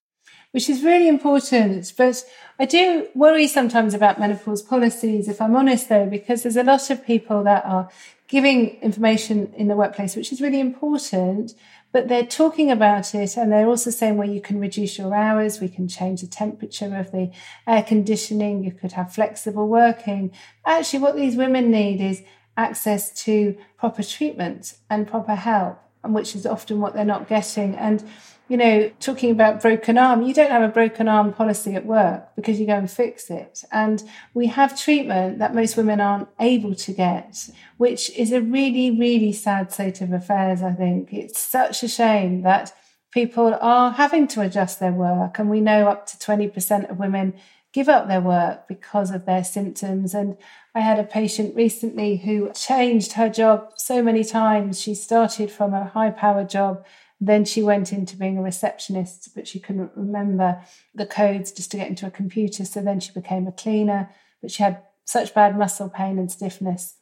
Which 0.53 0.71
is 0.71 0.83
really 0.83 1.09
important. 1.09 1.93
But 1.97 2.25
I 2.59 2.65
do 2.65 3.09
worry 3.15 3.47
sometimes 3.47 3.95
about 3.95 4.19
menopause 4.19 4.63
policies, 4.63 5.29
if 5.29 5.41
I'm 5.41 5.55
honest, 5.55 5.89
though, 5.89 6.07
because 6.07 6.43
there's 6.43 6.57
a 6.57 6.63
lot 6.63 6.91
of 6.91 7.05
people 7.05 7.45
that 7.45 7.65
are 7.65 7.91
giving 8.29 8.81
information 8.81 9.53
in 9.57 9.69
the 9.69 9.77
workplace, 9.77 10.15
which 10.15 10.33
is 10.33 10.41
really 10.41 10.61
important, 10.61 11.55
but 11.93 12.09
they're 12.09 12.27
talking 12.27 12.71
about 12.71 13.15
it 13.15 13.37
and 13.37 13.51
they're 13.51 13.67
also 13.67 13.91
saying, 13.91 14.19
well, 14.19 14.29
you 14.29 14.41
can 14.41 14.61
reduce 14.61 14.99
your 14.99 15.15
hours, 15.15 15.61
we 15.61 15.69
can 15.69 15.89
change 15.89 16.21
the 16.21 16.27
temperature 16.27 16.95
of 16.95 17.11
the 17.11 17.31
air 17.67 17.83
conditioning, 17.83 18.63
you 18.63 18.71
could 18.71 18.93
have 18.93 19.15
flexible 19.15 19.67
working. 19.67 20.31
Actually, 20.67 20.99
what 20.99 21.17
these 21.17 21.37
women 21.37 21.71
need 21.71 22.03
is 22.03 22.23
access 22.59 23.11
to 23.25 23.57
proper 23.79 24.03
treatment 24.03 24.75
and 24.91 25.09
proper 25.09 25.35
help, 25.35 25.79
and 26.05 26.15
which 26.15 26.37
is 26.37 26.45
often 26.45 26.81
what 26.81 26.93
they're 26.93 27.07
not 27.07 27.29
getting. 27.29 27.75
And 27.75 28.07
you 28.49 28.57
know, 28.57 28.91
talking 28.99 29.31
about 29.31 29.61
broken 29.61 29.99
arm, 29.99 30.23
you 30.23 30.33
don't 30.33 30.51
have 30.51 30.63
a 30.63 30.73
broken 30.73 31.07
arm 31.07 31.33
policy 31.33 31.75
at 31.75 31.85
work 31.85 32.35
because 32.35 32.59
you 32.59 32.67
go 32.67 32.77
and 32.77 32.91
fix 32.91 33.31
it. 33.31 33.63
And 33.71 34.03
we 34.33 34.47
have 34.47 34.81
treatment 34.81 35.39
that 35.39 35.55
most 35.55 35.77
women 35.77 36.01
aren't 36.01 36.29
able 36.41 36.75
to 36.75 36.93
get, 36.93 37.51
which 37.77 38.11
is 38.17 38.33
a 38.33 38.41
really, 38.41 38.91
really 38.91 39.33
sad 39.33 39.71
state 39.73 40.01
of 40.01 40.13
affairs, 40.13 40.63
I 40.63 40.73
think. 40.73 41.13
It's 41.13 41.39
such 41.39 41.83
a 41.83 41.89
shame 41.89 42.41
that 42.43 42.73
people 43.13 43.57
are 43.61 43.93
having 43.93 44.27
to 44.29 44.41
adjust 44.41 44.81
their 44.81 44.93
work. 44.93 45.39
And 45.39 45.51
we 45.51 45.61
know 45.61 45.89
up 45.89 46.07
to 46.07 46.17
20% 46.17 46.91
of 46.91 46.99
women 46.99 47.35
give 47.73 47.89
up 47.89 48.09
their 48.09 48.21
work 48.21 48.67
because 48.67 49.11
of 49.11 49.27
their 49.27 49.45
symptoms. 49.45 50.15
And 50.15 50.39
I 50.75 50.81
had 50.81 50.99
a 50.99 51.05
patient 51.05 51.55
recently 51.55 52.17
who 52.17 52.51
changed 52.53 53.13
her 53.13 53.29
job 53.29 53.73
so 53.77 54.03
many 54.03 54.25
times. 54.25 54.81
She 54.81 54.95
started 54.95 55.51
from 55.51 55.75
a 55.75 55.85
high 55.85 56.11
power 56.11 56.45
job, 56.45 56.85
then 57.21 57.45
she 57.45 57.63
went 57.63 57.93
into 57.93 58.17
being 58.17 58.39
a 58.39 58.43
receptionist, 58.43 59.35
but 59.35 59.49
she 59.49 59.59
couldn't 59.59 59.91
remember 59.97 60.63
the 60.95 61.07
codes 61.07 61.51
just 61.51 61.71
to 61.73 61.77
get 61.77 61.89
into 61.89 62.07
a 62.07 62.11
computer. 62.11 62.65
So 62.65 62.81
then 62.81 63.01
she 63.01 63.13
became 63.13 63.47
a 63.47 63.53
cleaner, 63.53 64.11
but 64.41 64.51
she 64.51 64.63
had 64.63 64.83
such 65.05 65.35
bad 65.35 65.59
muscle 65.59 65.89
pain 65.89 66.19
and 66.19 66.31
stiffness. 66.31 66.95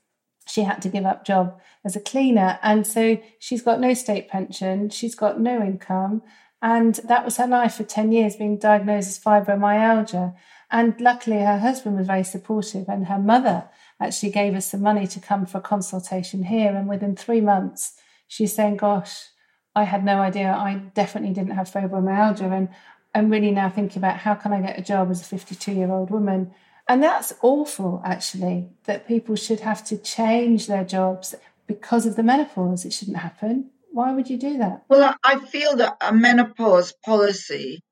She 0.49 0.63
had 0.63 0.81
to 0.83 0.89
give 0.89 1.05
up 1.05 1.25
job 1.25 1.61
as 1.85 1.97
a 1.97 2.01
cleaner. 2.01 2.59
And 2.63 2.87
so 2.87 3.21
she's 3.39 3.63
got 3.63 3.81
no 3.81 3.95
state 3.95 4.29
pension, 4.29 4.91
she's 4.91 5.15
got 5.15 5.41
no 5.41 5.61
income. 5.61 6.23
And 6.63 6.95
that 7.05 7.25
was 7.25 7.37
her 7.37 7.47
life 7.47 7.75
for 7.75 7.85
10 7.85 8.13
years, 8.13 8.37
being 8.37 8.59
diagnosed 8.59 9.09
as 9.09 9.19
fibromyalgia. 9.19 10.35
And 10.71 10.99
luckily, 11.01 11.39
her 11.39 11.59
husband 11.59 11.97
was 11.99 12.07
very 12.07 12.25
supportive, 12.25 12.89
and 12.89 13.07
her 13.07 13.19
mother 13.19 13.69
actually 14.01 14.31
gave 14.31 14.55
us 14.55 14.67
some 14.67 14.83
money 14.83 15.07
to 15.07 15.21
come 15.21 15.47
for 15.47 15.59
a 15.59 15.61
consultation 15.61 16.45
here. 16.45 16.75
And 16.75 16.89
within 16.89 17.15
three 17.15 17.41
months, 17.41 17.93
she's 18.27 18.55
saying, 18.55 18.79
Gosh, 18.79 19.29
I 19.77 19.85
had 19.85 20.05
no 20.05 20.21
idea. 20.21 20.51
I 20.51 20.75
definitely 20.95 21.35
didn't 21.35 21.55
have 21.55 21.71
fibromyalgia. 21.71 22.51
And 22.51 22.71
I'm 23.15 23.31
really 23.31 23.51
now 23.51 23.69
thinking 23.69 24.01
about 24.01 24.17
how 24.17 24.35
can 24.35 24.53
I 24.55 24.63
get 24.63 24.79
a 24.79 24.83
job 24.83 25.11
as 25.11 25.21
a 25.21 25.25
52 25.25 25.71
year 25.73 25.93
old 25.93 26.11
woman? 26.11 26.55
And 26.89 27.03
that's 27.03 27.35
awful, 27.43 28.01
actually, 28.05 28.71
that 28.85 29.07
people 29.07 29.37
should 29.37 29.61
have 29.61 29.85
to 29.87 29.99
change 29.99 30.67
their 30.67 30.85
jobs 30.85 31.35
because 31.67 32.07
of 32.07 32.17
the 32.17 32.23
menopause. 32.23 32.87
It 32.87 32.93
shouldn't 32.95 33.19
happen. 33.19 33.71
Why 33.93 34.13
would 34.13 34.31
you 34.31 34.39
do 34.39 34.57
that? 34.59 34.85
Well, 34.89 35.15
I 35.23 35.41
feel 35.41 35.77
that 35.77 35.99
a 36.01 36.13
menopause 36.13 36.95
policy 37.05 37.83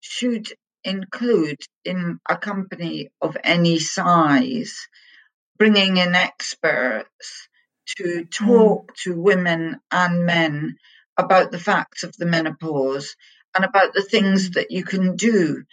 should 0.00 0.48
include 0.84 1.60
in 1.84 2.18
a 2.28 2.36
company 2.36 3.10
of 3.20 3.36
any 3.44 3.78
size 3.78 4.86
bringing 5.58 5.98
in 5.98 6.14
experts 6.14 7.48
to 7.98 8.24
talk 8.24 8.92
mm. 8.92 8.94
to 9.02 9.20
women 9.20 9.80
and 9.90 10.24
men 10.24 10.76
about 11.16 11.50
the 11.50 11.58
facts 11.58 12.02
of 12.02 12.14
the 12.16 12.26
menopause 12.26 13.16
and 13.54 13.64
about 13.64 13.94
the 13.94 14.02
things 14.02 14.52
that 14.52 14.70
you 14.70 14.84
can 14.84 15.16
do. 15.16 15.64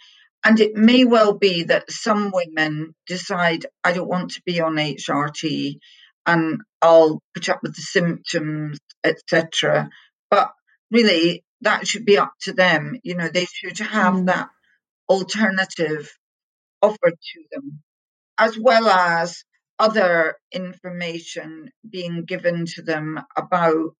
And 0.44 0.60
it 0.60 0.74
may 0.74 1.04
well 1.04 1.34
be 1.34 1.64
that 1.64 1.90
some 1.90 2.30
women 2.32 2.94
decide, 3.06 3.66
I 3.82 3.92
don't 3.92 4.08
want 4.08 4.32
to 4.32 4.42
be 4.44 4.60
on 4.60 4.74
HRT 4.74 5.78
and 6.26 6.60
I'll 6.82 7.20
put 7.34 7.48
up 7.48 7.60
with 7.62 7.74
the 7.76 7.82
symptoms, 7.82 8.78
etc. 9.02 9.88
But 10.30 10.52
really, 10.90 11.44
that 11.62 11.86
should 11.86 12.04
be 12.04 12.18
up 12.18 12.32
to 12.42 12.52
them. 12.52 12.98
You 13.02 13.16
know, 13.16 13.28
they 13.28 13.46
should 13.46 13.78
have 13.78 14.14
mm. 14.14 14.26
that 14.26 14.48
alternative 15.08 16.10
offered 16.82 17.14
to 17.32 17.44
them, 17.52 17.82
as 18.38 18.58
well 18.58 18.88
as 18.88 19.44
other 19.78 20.36
information 20.52 21.70
being 21.88 22.24
given 22.24 22.66
to 22.66 22.82
them 22.82 23.20
about, 23.36 23.96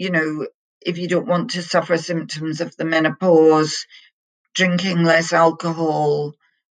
you 0.00 0.10
know, 0.10 0.46
if 0.80 0.96
you 0.96 1.06
don't 1.06 1.26
want 1.26 1.50
to 1.50 1.62
suffer 1.62 1.98
symptoms 1.98 2.62
of 2.62 2.74
the 2.76 2.86
menopause, 2.86 3.84
drinking 4.54 5.04
less 5.04 5.34
alcohol, 5.34 6.32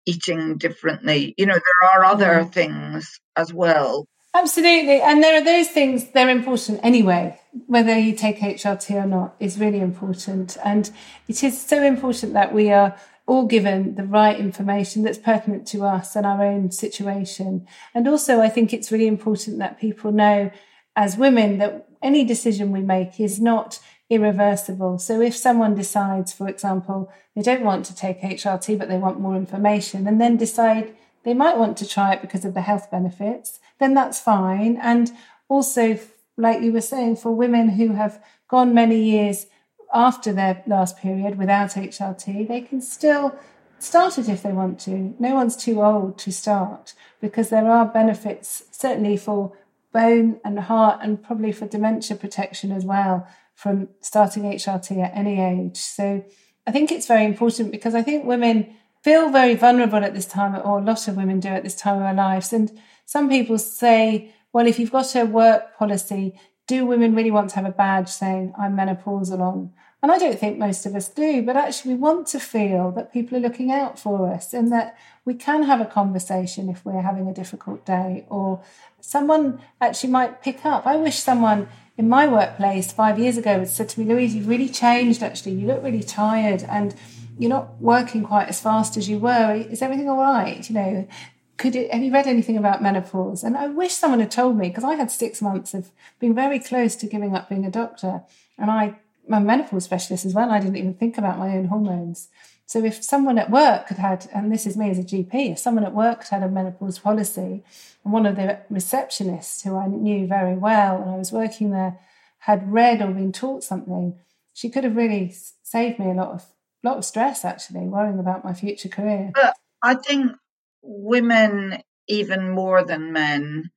eating 0.06 0.58
differently. 0.58 1.34
You 1.38 1.46
know, 1.46 1.54
there 1.54 1.90
are 1.90 2.04
other 2.04 2.44
things 2.44 3.22
as 3.38 3.54
well. 3.54 4.06
Absolutely. 4.36 5.00
And 5.00 5.24
there 5.24 5.40
are 5.40 5.44
those 5.44 5.70
things, 5.70 6.12
they're 6.12 6.28
important 6.28 6.82
anyway. 6.84 7.40
Whether 7.68 7.98
you 7.98 8.14
take 8.14 8.40
HRT 8.40 8.92
or 8.92 9.08
not 9.08 9.36
is 9.40 9.58
really 9.58 9.80
important. 9.80 10.58
And 10.66 10.92
it 11.30 11.42
is 11.46 11.62
so 11.62 11.82
important 11.82 12.34
that 12.34 12.54
we 12.54 12.72
are 12.72 12.98
all 13.26 13.46
given 13.46 13.96
the 13.96 14.04
right 14.04 14.38
information 14.38 15.04
that's 15.04 15.18
pertinent 15.18 15.66
to 15.68 15.86
us 15.86 16.18
and 16.18 16.26
our 16.26 16.44
own 16.44 16.72
situation. 16.72 17.66
And 17.96 18.06
also, 18.06 18.42
I 18.42 18.50
think 18.50 18.74
it's 18.74 18.92
really 18.92 19.08
important 19.08 19.60
that 19.60 19.80
people 19.80 20.12
know 20.12 20.52
as 20.96 21.18
women 21.18 21.58
that 21.58 21.88
any 22.02 22.24
decision 22.24 22.72
we 22.72 22.82
make 22.82 23.20
is 23.20 23.40
not 23.40 23.80
irreversible. 24.10 25.00
So 25.00 25.22
if 25.22 25.36
someone 25.36 25.76
decides, 25.76 26.34
for 26.34 26.48
example, 26.48 27.12
they 27.36 27.42
don't 27.42 27.64
want 27.64 27.86
to 27.86 27.96
take 27.96 28.22
HRT, 28.22 28.78
but 28.78 28.90
they 28.90 28.98
want 28.98 29.20
more 29.20 29.36
information, 29.36 30.08
and 30.08 30.20
then 30.22 30.38
decide 30.38 30.96
they 31.24 31.34
might 31.34 31.58
want 31.58 31.78
to 31.78 31.88
try 31.88 32.14
it 32.14 32.22
because 32.22 32.46
of 32.46 32.54
the 32.54 32.62
health 32.62 32.92
benefits, 32.92 33.60
then 33.80 33.94
that's 33.94 34.20
fine. 34.20 34.78
And 34.82 35.12
also, 35.48 35.98
like 36.38 36.62
you 36.62 36.74
were 36.74 36.82
saying, 36.82 37.16
for 37.16 37.32
women 37.32 37.70
who 37.70 37.94
have 37.94 38.22
gone 38.48 38.74
many 38.74 39.02
years 39.02 39.48
after 39.94 40.34
their 40.34 40.64
last 40.68 40.98
period 40.98 41.38
without 41.38 41.72
HRT, 41.72 42.48
they 42.48 42.62
can 42.62 42.82
still 42.82 43.36
start 43.80 44.18
it 44.18 44.28
if 44.28 44.44
they 44.44 44.52
want 44.52 44.80
to. 44.82 45.16
No 45.20 45.34
one's 45.34 45.56
too 45.56 45.82
old 45.82 46.18
to 46.20 46.32
start 46.32 46.94
because 47.22 47.50
there 47.50 47.70
are 47.70 47.86
benefits, 47.86 48.64
certainly 48.72 49.18
for 49.18 49.54
bone 49.94 50.40
and 50.44 50.60
heart, 50.60 51.00
and 51.02 51.24
probably 51.24 51.52
for 51.52 51.68
dementia 51.68 52.18
protection 52.18 52.72
as 52.72 52.84
well 52.84 53.28
from 53.54 53.90
starting 54.02 54.44
HRT 54.44 55.04
at 55.04 55.16
any 55.16 55.40
age. 55.40 55.78
So 55.78 56.26
I 56.66 56.72
think 56.72 56.92
it's 56.92 57.08
very 57.08 57.26
important 57.26 57.72
because 57.72 57.96
I 57.96 58.02
think 58.02 58.26
women 58.26 58.76
feel 59.04 59.30
very 59.30 59.54
vulnerable 59.56 60.04
at 60.04 60.14
this 60.14 60.26
time, 60.26 60.56
or 60.56 60.80
a 60.80 60.84
lot 60.84 61.08
of 61.08 61.16
women 61.18 61.40
do 61.40 61.50
at 61.50 61.64
this 61.64 61.76
time 61.76 61.98
of 61.98 62.04
their 62.04 62.14
lives. 62.14 62.52
And 62.52 62.72
some 63.06 63.30
people 63.30 63.58
say, 63.58 64.34
well, 64.52 64.66
if 64.66 64.80
you've 64.80 64.92
got 64.92 65.16
a 65.16 65.26
work 65.26 65.78
policy, 65.78 66.40
do 66.68 66.86
women 66.86 67.14
really 67.14 67.32
want 67.32 67.50
to 67.52 67.56
have 67.58 67.66
a 67.66 67.72
badge 67.72 68.10
saying 68.10 68.54
I'm 68.58 68.78
menopausal 68.78 69.42
on? 69.42 69.74
And 70.04 70.12
I 70.12 70.18
don't 70.18 70.38
think 70.38 70.58
most 70.58 70.86
of 70.86 70.96
us 70.96 71.08
do, 71.08 71.42
but 71.42 71.56
actually, 71.56 71.94
we 71.94 72.00
want 72.02 72.28
to 72.28 72.40
feel 72.40 72.92
that 72.92 73.14
people 73.14 73.38
are 73.38 73.42
looking 73.42 73.72
out 73.72 73.98
for 73.98 74.28
us 74.28 74.54
and 74.54 74.70
that 74.70 74.98
we 75.24 75.34
can 75.34 75.64
have 75.64 75.80
a 75.80 75.86
conversation 75.86 76.68
if 76.68 76.84
we're 76.84 77.02
having 77.02 77.30
a 77.30 77.34
difficult 77.34 77.86
day, 77.86 78.26
or 78.30 78.62
someone 79.00 79.62
actually 79.80 80.10
might 80.10 80.42
pick 80.42 80.66
up. 80.66 80.86
I 80.86 80.98
wish 80.98 81.20
someone 81.20 81.70
in 81.98 82.10
my 82.10 82.28
workplace 82.28 82.92
five 82.92 83.18
years 83.18 83.38
ago 83.38 83.60
had 83.60 83.70
said 83.70 83.88
to 83.90 84.00
me, 84.02 84.06
Louise, 84.06 84.36
you've 84.36 84.50
really 84.50 84.68
changed 84.68 85.24
actually. 85.24 85.54
You 85.54 85.68
look 85.68 85.82
really 85.82 86.04
tired 86.04 86.64
and 86.64 86.94
you're 87.40 87.50
not 87.50 87.80
working 87.80 88.24
quite 88.24 88.50
as 88.50 88.60
fast 88.60 88.98
as 88.98 89.08
you 89.08 89.20
were. 89.20 89.54
Is 89.54 89.82
everything 89.82 90.10
all 90.10 90.18
right? 90.18 90.68
You 90.70 90.76
know, 90.76 91.08
could 91.56 91.78
it, 91.78 91.94
have 91.94 92.04
you 92.04 92.12
read 92.12 92.28
anything 92.28 92.58
about 92.58 92.82
menopause? 92.82 93.42
And 93.42 93.56
I 93.56 93.68
wish 93.68 93.94
someone 93.94 94.20
had 94.20 94.32
told 94.32 94.58
me 94.58 94.68
because 94.68 94.84
I 94.84 94.96
had 94.96 95.12
six 95.12 95.42
months 95.42 95.74
of 95.74 95.92
being 96.20 96.36
very 96.36 96.60
close 96.60 96.98
to 96.98 97.08
giving 97.08 97.36
up 97.36 97.48
being 97.48 97.66
a 97.66 97.72
doctor. 97.72 98.24
And 98.58 98.70
I 98.70 98.96
my 99.28 99.40
menopause 99.40 99.86
specialist 99.86 100.26
as 100.26 100.34
well. 100.34 100.52
I 100.52 100.60
didn't 100.60 100.78
even 100.78 100.94
think 100.94 101.18
about 101.18 101.40
my 101.40 101.56
own 101.56 101.66
hormones. 101.66 102.30
So 102.66 102.84
if 102.84 103.04
someone 103.04 103.38
at 103.38 103.52
work 103.52 103.90
had 103.90 103.98
had, 103.98 104.30
and 104.34 104.52
this 104.52 104.66
is 104.66 104.78
me 104.78 104.90
as 104.90 104.98
a 104.98 105.04
GP, 105.04 105.52
if 105.52 105.60
someone 105.60 105.84
at 105.84 105.94
work 105.94 106.28
had 106.28 106.44
a 106.44 106.50
menopause 106.50 107.00
policy, 107.00 107.64
and 108.04 108.14
one 108.14 108.26
of 108.26 108.36
the 108.36 108.60
receptionists 108.72 109.64
who 109.64 109.78
I 109.78 109.88
knew 109.88 110.28
very 110.28 110.56
well 110.56 111.02
and 111.02 111.12
I 111.12 111.18
was 111.18 111.32
working 111.32 111.72
there 111.72 112.00
had 112.40 112.72
read 112.72 113.02
or 113.02 113.12
been 113.12 113.32
taught 113.32 113.64
something, 113.64 114.20
she 114.54 114.70
could 114.70 114.84
have 114.84 114.96
really 114.96 115.34
saved 115.64 116.00
me 116.00 116.12
a 116.12 116.14
lot 116.14 116.30
of 116.30 116.46
lot 116.84 116.98
of 116.98 117.06
stress 117.06 117.46
actually, 117.46 117.88
worrying 117.88 118.20
about 118.20 118.44
my 118.44 118.54
future 118.54 118.90
career. 118.90 119.32
But 119.34 119.56
I 119.82 119.96
think 119.96 120.34
women, 120.82 121.82
even 122.08 122.50
more 122.50 122.84
than 122.84 123.14
men, 123.14 123.72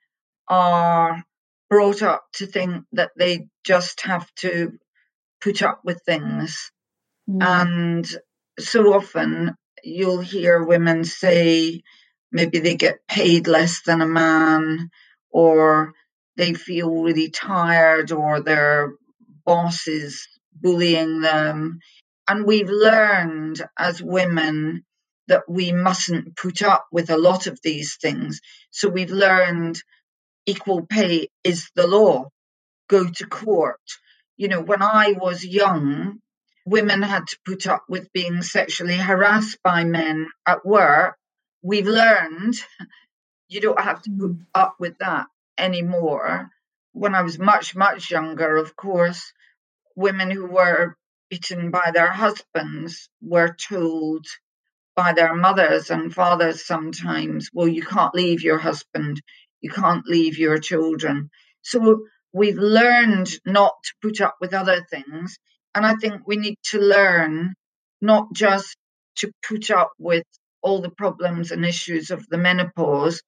are 0.48 1.24
brought 1.70 2.02
up 2.02 2.26
to 2.34 2.46
think 2.46 2.84
that 2.92 3.10
they 3.16 3.48
just 3.64 4.02
have 4.02 4.32
to 4.36 4.72
put 5.46 5.62
up 5.62 5.80
with 5.84 6.02
things. 6.02 6.72
Mm. 7.30 7.38
And 7.40 8.06
so 8.58 8.94
often 8.94 9.54
you'll 9.84 10.20
hear 10.20 10.64
women 10.64 11.04
say 11.04 11.82
maybe 12.32 12.58
they 12.58 12.74
get 12.74 13.06
paid 13.06 13.46
less 13.46 13.82
than 13.82 14.00
a 14.00 14.06
man 14.06 14.90
or 15.30 15.92
they 16.36 16.52
feel 16.54 17.02
really 17.02 17.30
tired 17.30 18.10
or 18.10 18.40
their 18.40 18.94
boss 19.44 19.86
is 19.86 20.26
bullying 20.52 21.20
them. 21.20 21.78
And 22.28 22.44
we've 22.44 22.68
learned 22.68 23.62
as 23.78 24.02
women 24.02 24.84
that 25.28 25.44
we 25.48 25.70
mustn't 25.70 26.36
put 26.36 26.60
up 26.60 26.86
with 26.90 27.08
a 27.10 27.16
lot 27.16 27.46
of 27.46 27.60
these 27.62 27.96
things. 27.96 28.40
So 28.72 28.88
we've 28.88 29.12
learned 29.12 29.78
equal 30.44 30.84
pay 30.86 31.28
is 31.44 31.71
the 31.76 31.86
law. 31.86 32.30
Go 32.88 33.04
to 33.08 33.26
court 33.26 33.80
you 34.36 34.49
know, 34.49 34.60
when 34.60 34.82
I 34.82 35.12
was 35.12 35.44
young, 35.44 36.20
women 36.64 37.02
had 37.02 37.26
to 37.28 37.38
put 37.44 37.66
up 37.66 37.84
with 37.88 38.12
being 38.12 38.42
sexually 38.42 38.96
harassed 38.96 39.58
by 39.62 39.84
men 39.84 40.28
at 40.46 40.66
work. 40.66 41.16
We've 41.62 41.86
learned 41.86 42.54
you 43.49 43.60
don't 43.60 43.80
have 43.80 44.02
to 44.02 44.10
put 44.10 44.36
up 44.54 44.76
with 44.78 44.99
that 44.99 45.26
anymore. 45.56 46.50
When 46.92 47.14
I 47.14 47.22
was 47.22 47.38
much, 47.38 47.75
much 47.75 48.10
younger, 48.10 48.56
of 48.56 48.75
course, 48.76 49.32
women 49.94 50.30
who 50.30 50.46
were 50.46 50.96
beaten 51.30 51.70
by 51.70 51.90
their 51.92 52.10
husbands 52.10 53.08
were 53.20 53.54
told 53.54 54.26
by 54.94 55.12
their 55.12 55.34
mothers 55.34 55.90
and 55.90 56.14
fathers 56.14 56.64
sometimes, 56.64 57.50
well, 57.52 57.68
you 57.68 57.82
can't 57.82 58.14
leave 58.14 58.42
your 58.42 58.58
husband, 58.58 59.20
you 59.60 59.70
can't 59.70 60.06
leave 60.06 60.38
your 60.38 60.58
children. 60.58 61.30
So 61.62 62.06
we've 62.36 62.58
learned 62.58 63.28
not 63.46 63.72
to 63.82 63.92
put 64.02 64.20
up 64.20 64.36
with 64.42 64.52
other 64.52 64.84
things. 64.90 65.38
And 65.75 65.86
I 65.86 65.94
think 65.94 66.26
we 66.26 66.36
need 66.36 66.58
to 66.70 66.78
learn 66.78 67.54
not 68.02 68.26
just 68.34 68.76
to 69.16 69.32
put 69.49 69.70
up 69.70 69.92
with 69.99 70.25
all 70.60 70.82
the 70.82 70.90
problems 70.90 71.50
and 71.50 71.64
issues 71.64 72.10
of 72.10 72.28
the 72.28 72.36
menopause. 72.36 73.22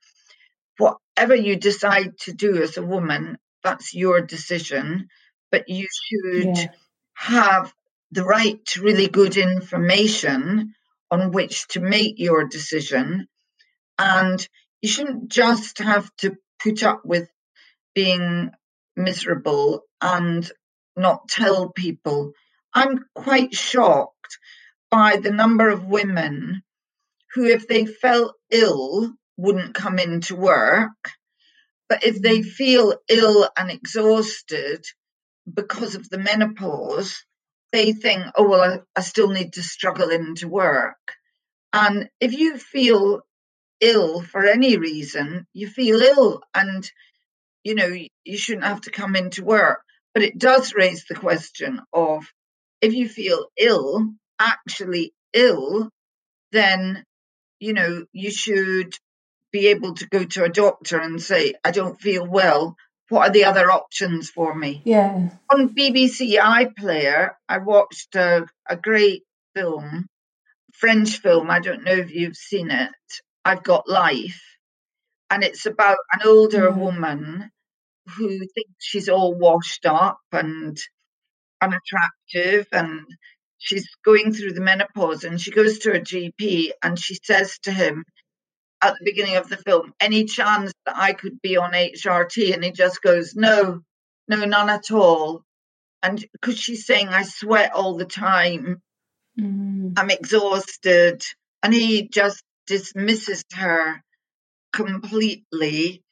Whatever 0.77 1.35
you 1.35 1.57
decide 1.57 2.19
to 2.21 2.35
do 2.35 2.63
as 2.63 2.77
a 2.77 2.83
woman, 2.83 3.39
that's 3.65 3.95
your 3.95 4.21
decision. 4.21 5.09
But 5.51 5.71
you 5.71 5.87
should 6.05 6.59
yeah. 6.59 6.67
have 7.15 7.73
the 8.13 8.25
right 8.25 8.63
to 8.67 8.83
really 8.83 9.09
good 9.09 9.39
information 9.39 10.75
on 11.11 11.33
which 11.33 11.67
to 11.69 11.81
make 11.81 12.19
your 12.19 12.45
decision. 12.45 13.27
And 13.99 14.47
you 14.83 14.91
shouldn't 14.91 15.31
just 15.31 15.79
have 15.79 16.15
to 16.19 16.37
put 16.63 16.83
up 16.83 17.01
with 17.07 17.31
being 17.95 18.51
miserable 18.99 19.83
and 20.01 20.51
not 20.97 21.29
tell 21.29 21.71
people. 21.71 22.33
I'm 22.75 23.05
quite 23.15 23.55
shocked 23.55 24.39
by 24.91 25.17
the 25.17 25.31
number 25.31 25.69
of 25.71 25.85
women 25.85 26.63
who, 27.35 27.45
if 27.45 27.69
they 27.69 27.87
felt 27.87 28.35
ill, 28.51 29.15
wouldn't 29.37 29.75
come 29.75 29.99
into 29.99 30.35
work. 30.35 31.11
But 31.89 32.05
if 32.05 32.21
they 32.21 32.43
feel 32.43 32.97
ill 33.09 33.49
and 33.57 33.71
exhausted 33.71 34.85
because 35.53 35.95
of 35.95 36.09
the 36.11 36.19
menopause, 36.19 37.25
they 37.73 37.93
think, 37.93 38.25
oh, 38.37 38.49
well, 38.49 38.61
I, 38.61 38.79
I 38.99 39.03
still 39.03 39.29
need 39.29 39.55
to 39.55 39.63
struggle 39.63 40.11
into 40.11 40.49
work. 40.49 40.97
And 41.73 42.09
if 42.21 42.33
you 42.33 42.59
feel 42.59 43.23
ill 43.81 44.23
for 44.23 44.45
any 44.45 44.77
reason, 44.77 45.47
you 45.53 45.69
feel 45.69 46.01
ill. 46.01 46.43
And 46.55 46.91
you 47.65 47.75
know, 47.75 47.97
you 48.25 48.37
shouldn't 48.37 48.67
have 48.67 48.83
to 48.83 48.91
come 48.91 49.17
into 49.17 49.45
work. 49.45 49.81
But 50.15 50.23
it 50.23 50.39
does 50.39 50.75
raise 50.75 51.05
the 51.09 51.15
question 51.15 51.81
of 51.93 52.25
if 52.81 52.95
you 52.95 53.09
feel 53.09 53.47
ill, 53.57 54.09
actually 54.39 55.13
ill, 55.33 55.91
then, 56.53 57.05
you 57.61 57.73
know, 57.73 58.05
you 58.13 58.31
should 58.31 58.95
be 59.53 59.69
able 59.69 59.95
to 59.95 60.09
go 60.09 60.25
to 60.25 60.45
a 60.45 60.49
doctor 60.49 60.99
and 60.99 61.21
say, 61.21 61.55
I 61.65 61.71
don't 61.71 62.01
feel 62.01 62.27
well. 62.27 62.77
What 63.09 63.29
are 63.29 63.33
the 63.33 63.45
other 63.45 63.71
options 63.71 64.29
for 64.29 64.55
me? 64.55 64.83
Yeah. 64.85 65.31
On 65.51 65.75
BBC 65.75 66.39
iPlayer, 66.39 67.31
I 67.49 67.59
watched 67.59 68.15
a, 68.17 68.47
a 68.69 68.77
great 68.77 69.23
film, 69.55 70.07
French 70.75 71.19
film. 71.21 71.51
I 71.51 71.61
don't 71.61 71.85
know 71.85 71.93
if 71.93 72.13
you've 72.13 72.37
seen 72.37 72.71
it. 72.71 72.93
I've 73.45 73.63
Got 73.63 73.89
Life 73.89 74.43
and 75.31 75.43
it's 75.45 75.67
about 75.67 75.99
an 76.13 76.21
older 76.27 76.71
woman 76.71 77.51
who 78.17 78.29
thinks 78.39 78.73
she's 78.79 79.09
all 79.09 79.35
washed 79.35 79.85
up 79.87 80.19
and 80.33 80.79
unattractive 81.61 82.67
and 82.73 83.07
she's 83.59 83.87
going 84.05 84.33
through 84.33 84.53
the 84.53 84.61
menopause 84.61 85.25
and 85.25 85.41
she 85.41 85.51
goes 85.51 85.81
to 85.81 85.91
her 85.91 86.01
GP 86.01 86.71
and 86.83 86.99
she 86.99 87.19
says 87.23 87.59
to 87.63 87.73
him 87.73 88.05
at 88.81 88.95
the 88.95 89.05
beginning 89.05 89.37
of 89.37 89.49
the 89.49 89.57
film, 89.57 89.93
any 90.01 90.25
chance 90.25 90.73
that 90.87 90.97
I 90.97 91.13
could 91.13 91.41
be 91.43 91.57
on 91.57 91.73
HRT? 91.73 92.55
And 92.55 92.63
he 92.65 92.71
just 92.71 93.03
goes, 93.03 93.35
no, 93.35 93.81
no, 94.29 94.45
none 94.45 94.71
at 94.71 94.91
all. 94.91 95.43
And 96.03 96.25
because 96.33 96.59
she's 96.59 96.87
saying, 96.87 97.09
I 97.09 97.23
sweat 97.23 97.73
all 97.75 97.97
the 97.97 98.05
time, 98.05 98.81
mm. 99.39 99.93
I'm 99.97 100.11
exhausted. 100.11 101.23
And 101.63 101.75
he 101.75 102.09
just 102.09 102.43
dismisses 102.69 103.43
her 103.55 104.01
completely. 104.73 106.03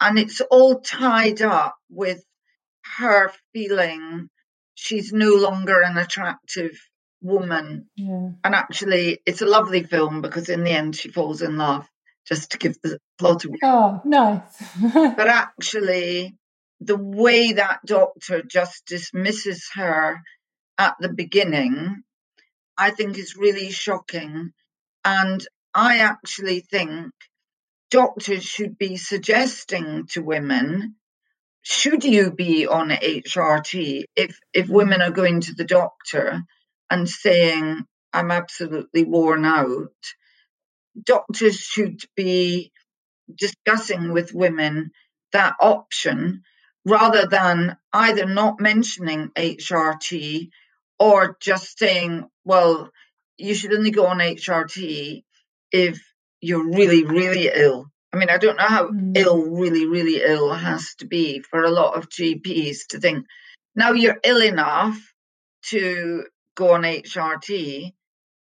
And 0.00 0.18
it's 0.18 0.40
all 0.40 0.80
tied 0.80 1.42
up 1.42 1.76
with 1.90 2.24
her 2.98 3.32
feeling 3.52 4.28
she's 4.74 5.12
no 5.12 5.34
longer 5.34 5.82
an 5.82 5.98
attractive 5.98 6.78
woman. 7.20 7.88
Yeah. 7.96 8.30
And 8.42 8.54
actually, 8.54 9.20
it's 9.26 9.42
a 9.42 9.46
lovely 9.46 9.84
film 9.84 10.22
because 10.22 10.48
in 10.48 10.64
the 10.64 10.70
end, 10.70 10.96
she 10.96 11.10
falls 11.10 11.42
in 11.42 11.58
love, 11.58 11.86
just 12.26 12.52
to 12.52 12.58
give 12.58 12.76
the 12.82 12.98
plot 13.18 13.44
away. 13.44 13.58
Oh, 13.62 14.00
nice. 14.04 14.40
but 14.80 15.28
actually, 15.28 16.36
the 16.80 16.96
way 16.96 17.52
that 17.52 17.80
doctor 17.84 18.42
just 18.42 18.86
dismisses 18.86 19.68
her 19.74 20.20
at 20.78 20.94
the 20.98 21.12
beginning, 21.12 22.02
I 22.76 22.90
think 22.90 23.18
is 23.18 23.36
really 23.36 23.70
shocking. 23.70 24.52
And 25.04 25.46
I 25.74 25.98
actually 25.98 26.60
think 26.60 27.12
doctors 27.90 28.44
should 28.44 28.78
be 28.78 28.96
suggesting 28.96 30.06
to 30.06 30.22
women 30.22 30.96
should 31.62 32.04
you 32.04 32.30
be 32.30 32.66
on 32.66 32.88
HRT 32.88 34.04
if 34.16 34.38
if 34.52 34.66
mm. 34.66 34.70
women 34.70 35.02
are 35.02 35.10
going 35.10 35.40
to 35.42 35.54
the 35.54 35.64
doctor 35.64 36.42
and 36.88 37.08
saying 37.08 37.84
I'm 38.12 38.30
absolutely 38.30 39.04
worn 39.04 39.44
out? 39.44 39.92
Doctors 41.02 41.56
should 41.56 42.00
be 42.16 42.72
discussing 43.32 44.12
with 44.12 44.34
women 44.34 44.90
that 45.32 45.54
option 45.60 46.42
rather 46.84 47.26
than 47.26 47.76
either 47.92 48.26
not 48.26 48.58
mentioning 48.58 49.28
HRT 49.36 50.48
or 50.98 51.36
just 51.40 51.78
saying, 51.78 52.26
well, 52.44 52.90
you 53.36 53.54
should 53.54 53.72
only 53.72 53.90
go 53.90 54.06
on 54.06 54.18
HRT 54.18 55.22
if 55.70 56.02
you're 56.40 56.64
really, 56.64 57.04
really 57.04 57.50
ill. 57.52 57.90
I 58.12 58.16
mean, 58.16 58.30
I 58.30 58.38
don't 58.38 58.56
know 58.56 58.66
how 58.66 58.88
mm. 58.88 59.16
ill, 59.16 59.42
really, 59.42 59.86
really 59.86 60.22
ill 60.22 60.52
has 60.52 60.94
to 60.98 61.06
be 61.06 61.40
for 61.40 61.62
a 61.62 61.70
lot 61.70 61.96
of 61.96 62.08
GPs 62.08 62.88
to 62.90 62.98
think, 62.98 63.26
now 63.76 63.92
you're 63.92 64.18
ill 64.24 64.42
enough 64.42 64.98
to 65.66 66.24
go 66.56 66.74
on 66.74 66.82
HRT. 66.82 67.92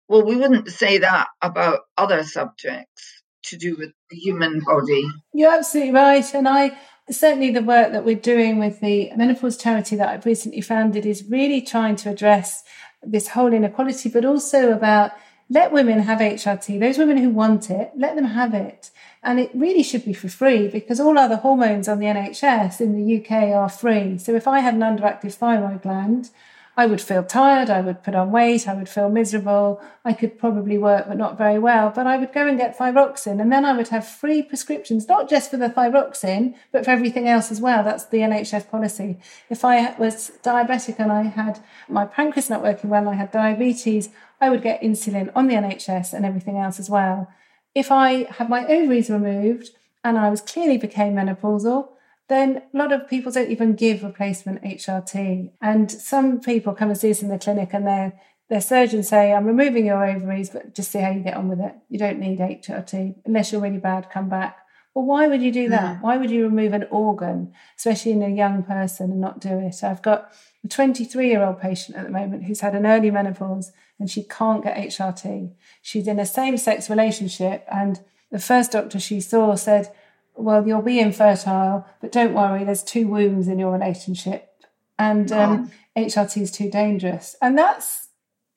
Well, 0.08 0.24
we 0.24 0.36
wouldn't 0.36 0.68
say 0.68 0.98
that 0.98 1.28
about 1.40 1.80
other 1.96 2.24
subjects 2.24 3.22
to 3.44 3.56
do 3.56 3.76
with 3.76 3.92
the 4.10 4.16
human 4.16 4.60
body. 4.60 5.06
You're 5.32 5.54
absolutely 5.54 5.92
right. 5.92 6.34
And 6.34 6.46
I 6.46 6.76
certainly 7.10 7.50
the 7.50 7.62
work 7.62 7.92
that 7.92 8.04
we're 8.04 8.16
doing 8.16 8.58
with 8.58 8.80
the 8.80 9.10
menopause 9.16 9.56
charity 9.56 9.96
that 9.96 10.08
I've 10.08 10.26
recently 10.26 10.60
founded 10.60 11.06
is 11.06 11.24
really 11.28 11.60
trying 11.60 11.96
to 11.96 12.10
address 12.10 12.62
this 13.02 13.28
whole 13.28 13.52
inequality, 13.52 14.08
but 14.08 14.24
also 14.24 14.72
about 14.72 15.12
let 15.50 15.72
women 15.72 16.00
have 16.00 16.20
HRT. 16.20 16.80
Those 16.80 16.98
women 16.98 17.18
who 17.18 17.30
want 17.30 17.70
it, 17.70 17.92
let 17.96 18.16
them 18.16 18.24
have 18.24 18.54
it. 18.54 18.90
And 19.22 19.38
it 19.38 19.50
really 19.54 19.82
should 19.82 20.04
be 20.04 20.12
for 20.12 20.28
free 20.28 20.68
because 20.68 21.00
all 21.00 21.18
other 21.18 21.36
hormones 21.36 21.88
on 21.88 21.98
the 21.98 22.06
NHS 22.06 22.80
in 22.80 22.94
the 22.94 23.20
UK 23.20 23.54
are 23.54 23.68
free. 23.68 24.18
So 24.18 24.34
if 24.34 24.48
I 24.48 24.60
had 24.60 24.74
an 24.74 24.80
underactive 24.80 25.34
thyroid 25.34 25.82
gland, 25.82 26.30
I 26.76 26.86
would 26.86 27.00
feel 27.00 27.22
tired, 27.22 27.70
I 27.70 27.80
would 27.80 28.02
put 28.02 28.16
on 28.16 28.32
weight, 28.32 28.66
I 28.66 28.74
would 28.74 28.88
feel 28.88 29.08
miserable, 29.08 29.80
I 30.04 30.12
could 30.12 30.38
probably 30.38 30.76
work 30.76 31.06
but 31.06 31.16
not 31.16 31.38
very 31.38 31.58
well, 31.58 31.92
but 31.94 32.06
I 32.06 32.16
would 32.16 32.32
go 32.32 32.48
and 32.48 32.58
get 32.58 32.76
thyroxine 32.76 33.40
and 33.40 33.52
then 33.52 33.64
I 33.64 33.76
would 33.76 33.88
have 33.88 34.06
free 34.06 34.42
prescriptions, 34.42 35.06
not 35.06 35.30
just 35.30 35.52
for 35.52 35.56
the 35.56 35.68
thyroxine, 35.68 36.56
but 36.72 36.84
for 36.84 36.90
everything 36.90 37.28
else 37.28 37.52
as 37.52 37.60
well. 37.60 37.84
That's 37.84 38.06
the 38.06 38.18
NHS 38.18 38.68
policy. 38.68 39.18
If 39.48 39.64
I 39.64 39.96
was 39.98 40.32
diabetic 40.42 40.98
and 40.98 41.12
I 41.12 41.22
had 41.22 41.60
my 41.88 42.06
pancreas 42.06 42.50
not 42.50 42.62
working 42.62 42.90
well, 42.90 43.08
I 43.08 43.14
had 43.14 43.30
diabetes, 43.30 44.08
I 44.44 44.50
would 44.50 44.62
get 44.62 44.82
insulin 44.82 45.32
on 45.34 45.46
the 45.46 45.54
NHS 45.54 46.12
and 46.12 46.26
everything 46.26 46.58
else 46.58 46.78
as 46.78 46.90
well. 46.90 47.28
If 47.74 47.90
I 47.90 48.24
had 48.24 48.50
my 48.50 48.66
ovaries 48.66 49.08
removed 49.08 49.70
and 50.04 50.18
I 50.18 50.28
was 50.28 50.42
clearly 50.42 50.76
became 50.76 51.14
menopausal, 51.14 51.88
then 52.28 52.62
a 52.74 52.76
lot 52.76 52.92
of 52.92 53.08
people 53.08 53.32
don't 53.32 53.50
even 53.50 53.74
give 53.74 54.04
replacement 54.04 54.62
HRT. 54.62 55.50
And 55.62 55.90
some 55.90 56.40
people 56.40 56.74
come 56.74 56.90
and 56.90 56.98
see 56.98 57.10
us 57.10 57.22
in 57.22 57.28
the 57.28 57.38
clinic 57.38 57.70
and 57.72 57.86
their 57.86 58.20
their 58.50 58.60
surgeons 58.60 59.08
say, 59.08 59.32
I'm 59.32 59.46
removing 59.46 59.86
your 59.86 60.04
ovaries, 60.04 60.50
but 60.50 60.74
just 60.74 60.92
see 60.92 60.98
how 60.98 61.10
you 61.10 61.20
get 61.20 61.38
on 61.38 61.48
with 61.48 61.60
it. 61.60 61.74
You 61.88 61.98
don't 61.98 62.18
need 62.18 62.38
HRT. 62.40 63.14
Unless 63.24 63.50
you're 63.50 63.62
really 63.62 63.78
bad, 63.78 64.10
come 64.10 64.28
back. 64.28 64.58
Well, 64.94 65.04
why 65.04 65.26
would 65.26 65.42
you 65.42 65.50
do 65.50 65.68
that? 65.70 65.96
Mm. 65.96 66.02
Why 66.02 66.16
would 66.16 66.30
you 66.30 66.44
remove 66.44 66.72
an 66.72 66.86
organ, 66.90 67.52
especially 67.76 68.12
in 68.12 68.22
a 68.22 68.28
young 68.28 68.62
person, 68.62 69.10
and 69.10 69.20
not 69.20 69.40
do 69.40 69.58
it? 69.58 69.82
I've 69.82 70.02
got 70.02 70.32
a 70.64 70.68
23 70.68 71.28
year 71.28 71.42
old 71.42 71.60
patient 71.60 71.98
at 71.98 72.04
the 72.04 72.10
moment 72.10 72.44
who's 72.44 72.60
had 72.60 72.74
an 72.74 72.86
early 72.86 73.10
menopause 73.10 73.72
and 73.98 74.08
she 74.08 74.22
can't 74.22 74.62
get 74.62 74.76
HRT. 74.76 75.52
She's 75.82 76.06
in 76.06 76.18
a 76.18 76.26
same 76.26 76.56
sex 76.56 76.90
relationship, 76.90 77.64
and 77.70 78.00
the 78.30 78.38
first 78.38 78.72
doctor 78.72 78.98
she 78.98 79.20
saw 79.20 79.54
said, 79.54 79.92
well, 80.34 80.66
you'll 80.66 80.82
be 80.82 80.98
infertile, 80.98 81.86
but 82.00 82.10
don't 82.10 82.34
worry, 82.34 82.64
there's 82.64 82.82
two 82.82 83.06
wombs 83.06 83.46
in 83.46 83.58
your 83.58 83.72
relationship. 83.72 84.50
And 84.98 85.30
um, 85.32 85.72
oh. 85.96 86.00
HRT 86.00 86.42
is 86.42 86.50
too 86.50 86.70
dangerous. 86.70 87.36
And 87.40 87.56
that's, 87.56 88.03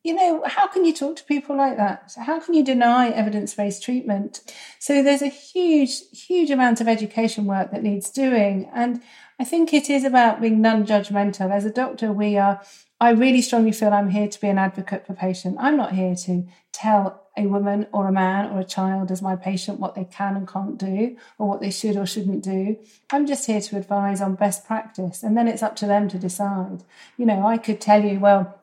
you 0.04 0.14
know, 0.14 0.44
how 0.46 0.68
can 0.68 0.86
you 0.86 0.94
talk 0.94 1.18
to 1.18 1.24
people 1.24 1.58
like 1.58 1.78
that? 1.78 2.14
How 2.18 2.40
can 2.40 2.54
you 2.54 2.64
deny 2.64 3.10
evidence 3.10 3.54
based 3.54 3.84
treatment? 3.84 4.42
So 4.80 5.04
there's 5.04 5.22
a 5.22 5.28
huge, 5.28 6.02
huge 6.12 6.50
amount 6.50 6.80
of 6.82 6.88
education 6.88 7.46
work 7.46 7.72
that 7.72 7.84
needs 7.84 8.10
doing. 8.10 8.70
And 8.74 9.02
I 9.40 9.44
think 9.44 9.74
it 9.74 9.90
is 9.90 10.04
about 10.04 10.42
being 10.42 10.62
non 10.62 10.86
judgmental. 10.86 11.52
As 11.52 11.66
a 11.66 11.72
doctor, 11.72 12.12
we 12.14 12.38
are 12.38 12.62
I 13.00 13.12
really 13.12 13.44
strongly 13.44 13.74
feel 13.74 13.94
I'm 13.94 14.10
here 14.10 14.28
to 14.28 14.42
be 14.42 14.48
an 14.48 14.58
advocate 14.58 15.06
for 15.06 15.14
patient. 15.14 15.58
I'm 15.60 15.78
not 15.78 15.94
here 15.94 16.16
to 16.16 16.48
tell 16.72 17.28
a 17.38 17.46
woman 17.46 17.86
or 17.92 18.08
a 18.08 18.12
man 18.12 18.52
or 18.52 18.60
a 18.60 18.66
child 18.66 19.12
as 19.12 19.22
my 19.22 19.36
patient 19.36 19.80
what 19.80 19.94
they 19.94 20.06
can 20.06 20.36
and 20.36 20.48
can't 20.48 20.80
do 20.80 21.16
or 21.38 21.48
what 21.48 21.62
they 21.62 21.70
should 21.70 21.96
or 21.96 22.08
shouldn't 22.08 22.44
do. 22.44 22.78
I'm 23.12 23.28
just 23.28 23.46
here 23.46 23.62
to 23.62 23.78
advise 23.78 24.20
on 24.20 24.34
best 24.34 24.66
practice 24.66 25.22
and 25.22 25.38
then 25.38 25.48
it's 25.48 25.62
up 25.62 25.76
to 25.78 25.86
them 25.86 26.10
to 26.10 26.18
decide. 26.18 26.84
You 27.18 27.28
know, 27.28 27.46
I 27.46 27.60
could 27.60 27.80
tell 27.80 28.04
you, 28.04 28.20
well, 28.20 28.60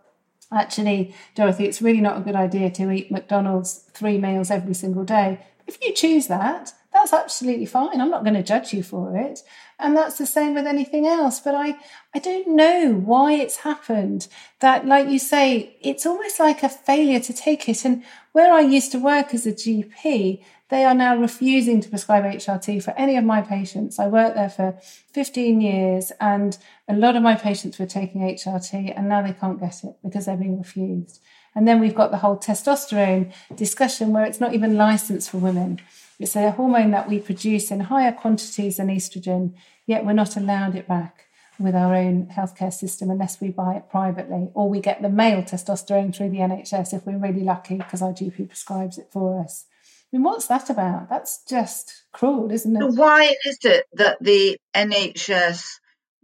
actually, 0.55 1.15
Dorothy, 1.35 1.65
it's 1.65 1.83
really 1.83 2.01
not 2.01 2.19
a 2.19 2.23
good 2.23 2.37
idea 2.37 2.71
to 2.71 2.91
eat 2.91 3.11
McDonald's 3.11 3.85
three 3.93 4.19
meals 4.19 4.51
every 4.51 4.75
single 4.75 5.05
day. 5.05 5.41
If 5.67 5.79
you 5.83 5.93
choose 5.93 6.27
that, 6.29 6.73
that's 6.93 7.13
absolutely 7.13 7.67
fine. 7.67 8.01
I'm 8.01 8.11
not 8.11 8.23
going 8.23 8.35
to 8.35 8.43
judge 8.43 8.73
you 8.73 8.83
for 8.83 9.17
it. 9.17 9.41
And 9.79 9.97
that's 9.97 10.19
the 10.19 10.27
same 10.27 10.55
with 10.55 10.67
anything 10.67 11.07
else. 11.07 11.41
But 11.41 11.55
I, 11.55 11.75
I 12.15 12.21
don't 12.21 12.55
know 12.55 12.93
why 12.93 13.33
it's 13.33 13.57
happened 13.59 14.29
that, 14.61 14.87
like 14.87 15.09
you 15.09 15.19
say, 15.19 15.77
it's 15.81 16.07
almost 16.07 16.39
like 16.39 16.63
a 16.63 16.69
failure 16.69 17.21
to 17.21 17.33
take 17.33 17.69
it. 17.69 17.85
And 17.85 18.05
where 18.35 18.53
I 18.53 18.63
used 18.63 18.91
to 18.91 18.99
work 18.99 19.33
as 19.33 19.47
a 19.47 19.53
GP, 19.53 20.43
they 20.69 20.85
are 20.85 20.93
now 20.93 21.17
refusing 21.17 21.81
to 21.81 21.89
prescribe 21.89 22.25
HRT 22.25 22.83
for 22.83 22.91
any 22.99 23.17
of 23.17 23.23
my 23.23 23.41
patients. 23.41 24.01
I 24.01 24.09
worked 24.09 24.35
there 24.35 24.51
for 24.51 24.77
15 25.13 25.61
years 25.61 26.11
and 26.21 26.59
a 26.89 26.97
lot 26.97 27.15
of 27.15 27.23
my 27.23 27.37
patients 27.37 27.79
were 27.79 27.87
taking 27.87 28.23
HRT 28.23 28.93
and 28.97 29.09
now 29.09 29.23
they 29.23 29.35
can't 29.35 29.61
get 29.61 29.85
it 29.85 29.95
because 30.03 30.27
they're 30.27 30.37
being 30.37 30.59
refused. 30.59 31.23
And 31.55 31.69
then 31.69 31.79
we've 31.79 31.95
got 31.95 32.11
the 32.11 32.19
whole 32.19 32.37
testosterone 32.37 33.33
discussion 33.55 34.13
where 34.13 34.25
it's 34.25 34.41
not 34.41 34.53
even 34.53 34.77
licensed 34.77 35.31
for 35.31 35.39
women. 35.39 35.81
It's 36.19 36.35
a 36.35 36.51
hormone 36.51 36.91
that 36.91 37.09
we 37.09 37.21
produce 37.21 37.71
in 37.71 37.79
higher 37.79 38.11
quantities 38.11 38.79
than 38.79 38.89
estrogen, 38.89 39.55
yet 39.87 40.05
we're 40.05 40.13
not 40.13 40.37
allowed 40.37 40.75
it 40.75 40.89
back 40.89 41.24
with 41.59 41.75
our 41.75 41.95
own 41.95 42.27
healthcare 42.27 42.73
system 42.73 43.11
unless 43.11 43.41
we 43.41 43.51
buy 43.51 43.75
it 43.75 43.89
privately, 43.91 44.51
or 44.55 44.69
we 44.69 44.81
get 44.81 45.03
the 45.03 45.09
male 45.09 45.43
testosterone 45.43 46.15
through 46.15 46.31
the 46.31 46.39
NHS 46.39 46.93
if 46.93 47.07
we're 47.07 47.19
really 47.19 47.45
lucky 47.45 47.77
because 47.77 48.03
our 48.03 48.13
GP 48.13 48.49
prescribes 48.49 48.99
it 48.99 49.09
for 49.13 49.41
us. 49.41 49.67
I 50.13 50.17
mean, 50.17 50.25
what's 50.25 50.47
that 50.47 50.71
about? 50.71 51.09
That's 51.09 51.43
just 51.49 52.05
cruel, 52.13 52.51
isn't 52.51 52.77
it? 52.77 52.95
Why 52.95 53.35
is 53.45 53.59
it 53.65 53.87
that 53.95 54.19
the 54.21 54.57
NHS 54.75 55.67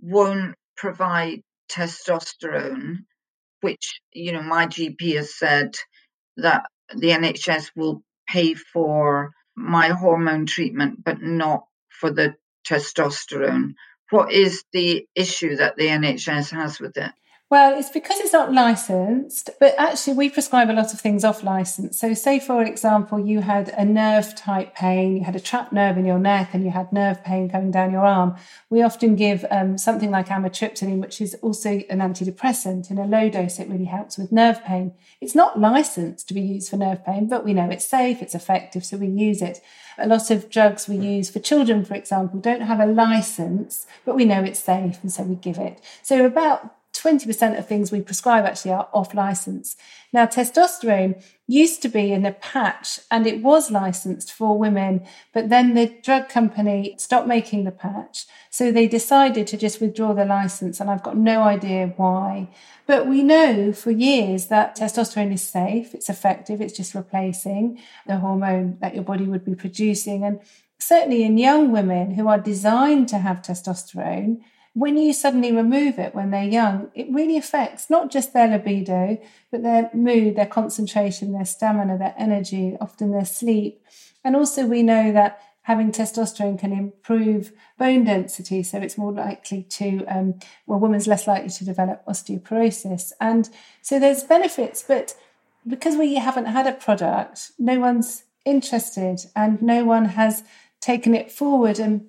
won't 0.00 0.54
provide 0.76 1.42
testosterone, 1.70 3.04
which, 3.60 4.00
you 4.12 4.32
know, 4.32 4.42
my 4.42 4.66
GP 4.66 5.16
has 5.16 5.34
said 5.36 5.74
that 6.36 6.64
the 6.94 7.08
NHS 7.08 7.70
will 7.76 8.02
pay 8.28 8.54
for 8.54 9.32
my 9.56 9.88
hormone 9.88 10.46
treatment, 10.46 11.04
but 11.04 11.20
not 11.20 11.64
for 11.88 12.10
the 12.10 12.34
testosterone. 12.66 13.74
What 14.10 14.32
is 14.32 14.64
the 14.72 15.06
issue 15.14 15.56
that 15.56 15.76
the 15.76 15.86
NHS 15.86 16.50
has 16.52 16.80
with 16.80 16.96
it? 16.96 17.12
Well, 17.50 17.76
it's 17.76 17.90
because 17.90 18.20
it's 18.20 18.32
not 18.32 18.52
licensed, 18.52 19.50
but 19.58 19.74
actually 19.76 20.12
we 20.12 20.30
prescribe 20.30 20.70
a 20.70 20.72
lot 20.72 20.94
of 20.94 21.00
things 21.00 21.24
off 21.24 21.42
license. 21.42 21.98
So 21.98 22.14
say, 22.14 22.38
for 22.38 22.62
example, 22.62 23.18
you 23.18 23.40
had 23.40 23.70
a 23.70 23.84
nerve 23.84 24.36
type 24.36 24.76
pain, 24.76 25.16
you 25.16 25.24
had 25.24 25.34
a 25.34 25.40
trapped 25.40 25.72
nerve 25.72 25.98
in 25.98 26.04
your 26.04 26.20
neck 26.20 26.50
and 26.52 26.62
you 26.62 26.70
had 26.70 26.92
nerve 26.92 27.24
pain 27.24 27.50
coming 27.50 27.72
down 27.72 27.90
your 27.90 28.06
arm. 28.06 28.36
We 28.68 28.82
often 28.82 29.16
give 29.16 29.44
um, 29.50 29.78
something 29.78 30.12
like 30.12 30.28
amitriptyline, 30.28 31.00
which 31.00 31.20
is 31.20 31.34
also 31.42 31.82
an 31.90 31.98
antidepressant. 31.98 32.88
In 32.88 32.98
a 32.98 33.04
low 33.04 33.28
dose, 33.28 33.58
it 33.58 33.68
really 33.68 33.86
helps 33.86 34.16
with 34.16 34.30
nerve 34.30 34.62
pain. 34.62 34.94
It's 35.20 35.34
not 35.34 35.58
licensed 35.58 36.28
to 36.28 36.34
be 36.34 36.42
used 36.42 36.70
for 36.70 36.76
nerve 36.76 37.04
pain, 37.04 37.26
but 37.26 37.44
we 37.44 37.52
know 37.52 37.68
it's 37.68 37.84
safe, 37.84 38.22
it's 38.22 38.36
effective, 38.36 38.84
so 38.84 38.96
we 38.96 39.08
use 39.08 39.42
it. 39.42 39.60
A 39.98 40.06
lot 40.06 40.30
of 40.30 40.50
drugs 40.50 40.86
we 40.86 40.94
use 40.98 41.28
for 41.28 41.40
children, 41.40 41.84
for 41.84 41.94
example, 41.94 42.38
don't 42.38 42.62
have 42.62 42.78
a 42.78 42.86
license, 42.86 43.88
but 44.04 44.14
we 44.14 44.24
know 44.24 44.44
it's 44.44 44.60
safe, 44.60 45.02
and 45.02 45.12
so 45.12 45.24
we 45.24 45.34
give 45.34 45.58
it. 45.58 45.80
So 46.04 46.24
about 46.24 46.76
20% 46.92 47.58
of 47.58 47.66
things 47.66 47.92
we 47.92 48.00
prescribe 48.00 48.44
actually 48.44 48.72
are 48.72 48.88
off 48.92 49.14
license. 49.14 49.76
Now, 50.12 50.26
testosterone 50.26 51.22
used 51.46 51.82
to 51.82 51.88
be 51.88 52.12
in 52.12 52.26
a 52.26 52.32
patch 52.32 53.00
and 53.10 53.26
it 53.26 53.42
was 53.42 53.70
licensed 53.70 54.32
for 54.32 54.58
women, 54.58 55.06
but 55.32 55.48
then 55.48 55.74
the 55.74 55.86
drug 56.02 56.28
company 56.28 56.94
stopped 56.98 57.28
making 57.28 57.64
the 57.64 57.70
patch. 57.70 58.26
So 58.50 58.72
they 58.72 58.88
decided 58.88 59.46
to 59.48 59.56
just 59.56 59.80
withdraw 59.80 60.12
the 60.12 60.24
license, 60.24 60.80
and 60.80 60.90
I've 60.90 61.02
got 61.02 61.16
no 61.16 61.42
idea 61.42 61.94
why. 61.96 62.48
But 62.86 63.06
we 63.06 63.22
know 63.22 63.72
for 63.72 63.92
years 63.92 64.46
that 64.46 64.76
testosterone 64.76 65.32
is 65.32 65.42
safe, 65.42 65.94
it's 65.94 66.10
effective, 66.10 66.60
it's 66.60 66.76
just 66.76 66.94
replacing 66.94 67.80
the 68.06 68.18
hormone 68.18 68.78
that 68.80 68.94
your 68.94 69.04
body 69.04 69.24
would 69.24 69.44
be 69.44 69.54
producing. 69.54 70.24
And 70.24 70.40
certainly 70.78 71.22
in 71.22 71.38
young 71.38 71.70
women 71.70 72.14
who 72.14 72.26
are 72.26 72.38
designed 72.38 73.08
to 73.10 73.18
have 73.18 73.42
testosterone, 73.42 74.40
when 74.74 74.96
you 74.96 75.12
suddenly 75.12 75.52
remove 75.52 75.98
it 75.98 76.14
when 76.14 76.30
they're 76.30 76.44
young, 76.44 76.90
it 76.94 77.08
really 77.10 77.36
affects 77.36 77.90
not 77.90 78.10
just 78.10 78.32
their 78.32 78.48
libido, 78.48 79.18
but 79.50 79.62
their 79.62 79.90
mood, 79.92 80.36
their 80.36 80.46
concentration, 80.46 81.32
their 81.32 81.44
stamina, 81.44 81.98
their 81.98 82.14
energy, 82.16 82.76
often 82.80 83.10
their 83.10 83.24
sleep. 83.24 83.84
And 84.22 84.36
also, 84.36 84.66
we 84.66 84.82
know 84.82 85.12
that 85.12 85.40
having 85.62 85.92
testosterone 85.92 86.58
can 86.58 86.72
improve 86.72 87.52
bone 87.78 88.04
density, 88.04 88.62
so 88.62 88.78
it's 88.78 88.96
more 88.96 89.12
likely 89.12 89.64
to, 89.64 90.04
um, 90.06 90.34
well, 90.66 90.78
a 90.78 90.80
woman's 90.80 91.06
less 91.06 91.26
likely 91.26 91.50
to 91.50 91.64
develop 91.64 92.04
osteoporosis. 92.06 93.12
And 93.20 93.48
so 93.82 93.98
there's 93.98 94.22
benefits, 94.22 94.84
but 94.86 95.14
because 95.66 95.96
we 95.96 96.14
haven't 96.14 96.46
had 96.46 96.66
a 96.66 96.72
product, 96.72 97.52
no 97.58 97.78
one's 97.80 98.24
interested 98.44 99.20
and 99.36 99.60
no 99.60 99.84
one 99.84 100.06
has 100.06 100.42
taken 100.80 101.14
it 101.14 101.30
forward. 101.30 101.78
And 101.78 102.06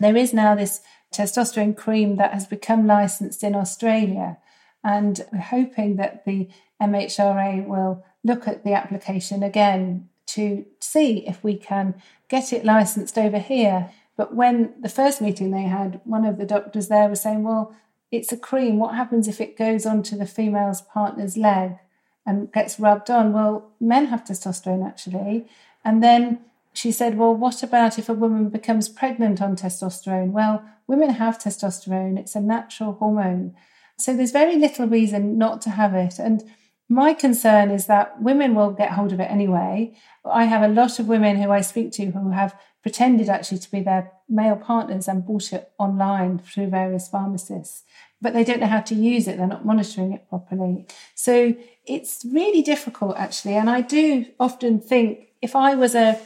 there 0.00 0.16
is 0.16 0.32
now 0.32 0.54
this 0.54 0.80
testosterone 1.14 1.76
cream 1.76 2.16
that 2.16 2.32
has 2.32 2.46
become 2.46 2.86
licensed 2.86 3.42
in 3.42 3.54
Australia. 3.54 4.38
And 4.82 5.24
we're 5.32 5.38
hoping 5.38 5.96
that 5.96 6.24
the 6.24 6.48
MHRA 6.82 7.66
will 7.66 8.04
look 8.22 8.48
at 8.48 8.64
the 8.64 8.74
application 8.74 9.42
again 9.42 10.08
to 10.26 10.64
see 10.80 11.26
if 11.26 11.42
we 11.44 11.56
can 11.56 11.94
get 12.28 12.52
it 12.52 12.64
licensed 12.64 13.16
over 13.16 13.38
here. 13.38 13.90
But 14.16 14.34
when 14.34 14.74
the 14.80 14.88
first 14.88 15.20
meeting 15.20 15.50
they 15.50 15.62
had, 15.62 16.00
one 16.04 16.24
of 16.24 16.38
the 16.38 16.46
doctors 16.46 16.88
there 16.88 17.08
was 17.08 17.20
saying, 17.20 17.42
Well, 17.42 17.74
it's 18.10 18.32
a 18.32 18.36
cream. 18.36 18.78
What 18.78 18.94
happens 18.94 19.28
if 19.28 19.40
it 19.40 19.56
goes 19.56 19.86
onto 19.86 20.16
the 20.16 20.26
female's 20.26 20.82
partner's 20.82 21.36
leg 21.36 21.78
and 22.26 22.52
gets 22.52 22.78
rubbed 22.78 23.10
on? 23.10 23.32
Well, 23.32 23.70
men 23.80 24.06
have 24.06 24.24
testosterone 24.24 24.86
actually. 24.86 25.46
And 25.84 26.02
then 26.02 26.40
she 26.74 26.92
said, 26.92 27.16
Well, 27.16 27.34
what 27.34 27.62
about 27.62 27.98
if 27.98 28.08
a 28.08 28.14
woman 28.14 28.50
becomes 28.50 28.88
pregnant 28.88 29.40
on 29.40 29.56
testosterone? 29.56 30.32
Well, 30.32 30.62
women 30.86 31.10
have 31.10 31.38
testosterone, 31.38 32.18
it's 32.18 32.34
a 32.34 32.40
natural 32.40 32.94
hormone. 32.94 33.54
So 33.96 34.14
there's 34.14 34.32
very 34.32 34.56
little 34.56 34.88
reason 34.88 35.38
not 35.38 35.62
to 35.62 35.70
have 35.70 35.94
it. 35.94 36.18
And 36.18 36.42
my 36.88 37.14
concern 37.14 37.70
is 37.70 37.86
that 37.86 38.20
women 38.20 38.54
will 38.54 38.72
get 38.72 38.92
hold 38.92 39.12
of 39.12 39.20
it 39.20 39.30
anyway. 39.30 39.94
I 40.24 40.44
have 40.44 40.62
a 40.62 40.72
lot 40.72 40.98
of 40.98 41.08
women 41.08 41.36
who 41.36 41.50
I 41.50 41.60
speak 41.60 41.92
to 41.92 42.06
who 42.06 42.30
have 42.30 42.58
pretended 42.82 43.28
actually 43.28 43.58
to 43.60 43.70
be 43.70 43.80
their 43.80 44.12
male 44.28 44.56
partners 44.56 45.08
and 45.08 45.24
bought 45.24 45.52
it 45.52 45.70
online 45.78 46.38
through 46.38 46.68
various 46.68 47.08
pharmacists, 47.08 47.84
but 48.20 48.34
they 48.34 48.44
don't 48.44 48.60
know 48.60 48.66
how 48.66 48.80
to 48.80 48.94
use 48.94 49.26
it. 49.28 49.38
They're 49.38 49.46
not 49.46 49.64
monitoring 49.64 50.12
it 50.12 50.28
properly. 50.28 50.86
So 51.14 51.54
it's 51.86 52.24
really 52.30 52.62
difficult 52.62 53.16
actually. 53.16 53.54
And 53.54 53.70
I 53.70 53.80
do 53.80 54.26
often 54.40 54.80
think 54.80 55.28
if 55.40 55.54
I 55.54 55.76
was 55.76 55.94
a 55.94 56.18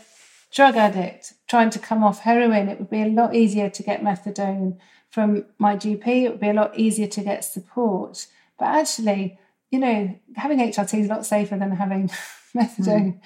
drug 0.52 0.76
addict 0.76 1.34
trying 1.48 1.70
to 1.70 1.78
come 1.78 2.02
off 2.02 2.20
heroin, 2.20 2.68
it 2.68 2.78
would 2.78 2.90
be 2.90 3.02
a 3.02 3.06
lot 3.06 3.34
easier 3.34 3.68
to 3.70 3.82
get 3.82 4.02
methadone 4.02 4.78
from 5.11 5.44
my 5.58 5.76
GP. 5.76 6.06
It 6.06 6.30
would 6.30 6.40
be 6.40 6.50
a 6.50 6.54
lot 6.54 6.78
easier 6.78 7.06
to 7.06 7.20
get 7.22 7.44
support. 7.44 8.26
But 8.58 8.66
actually, 8.66 9.38
you 9.70 9.78
know, 9.78 10.18
having 10.37 10.58
HRT 10.58 11.00
is 11.00 11.06
a 11.06 11.11
lot 11.11 11.26
safer 11.26 11.56
than 11.56 11.72
having 11.72 12.08
methadone. 12.56 13.14
Mm. 13.14 13.20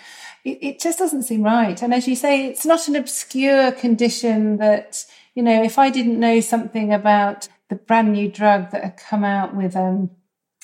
It, 0.44 0.58
it 0.61 0.80
just 0.80 0.98
doesn't 0.98 1.22
seem 1.22 1.42
right. 1.42 1.80
And 1.82 1.94
as 1.94 2.08
you 2.08 2.16
say, 2.16 2.46
it's 2.46 2.66
not 2.66 2.88
an 2.88 2.96
obscure 2.96 3.72
condition 3.72 4.58
that, 4.58 5.04
you 5.35 5.42
know, 5.42 5.62
if 5.62 5.78
I 5.78 5.90
didn't 5.90 6.20
know 6.20 6.40
something 6.40 6.92
about 6.92 7.48
the 7.68 7.76
brand 7.76 8.12
new 8.12 8.30
drug 8.30 8.70
that 8.70 8.85
had 8.85 8.96
come 8.96 9.24
out 9.24 9.54
with 9.54 9.76
um, 9.76 10.11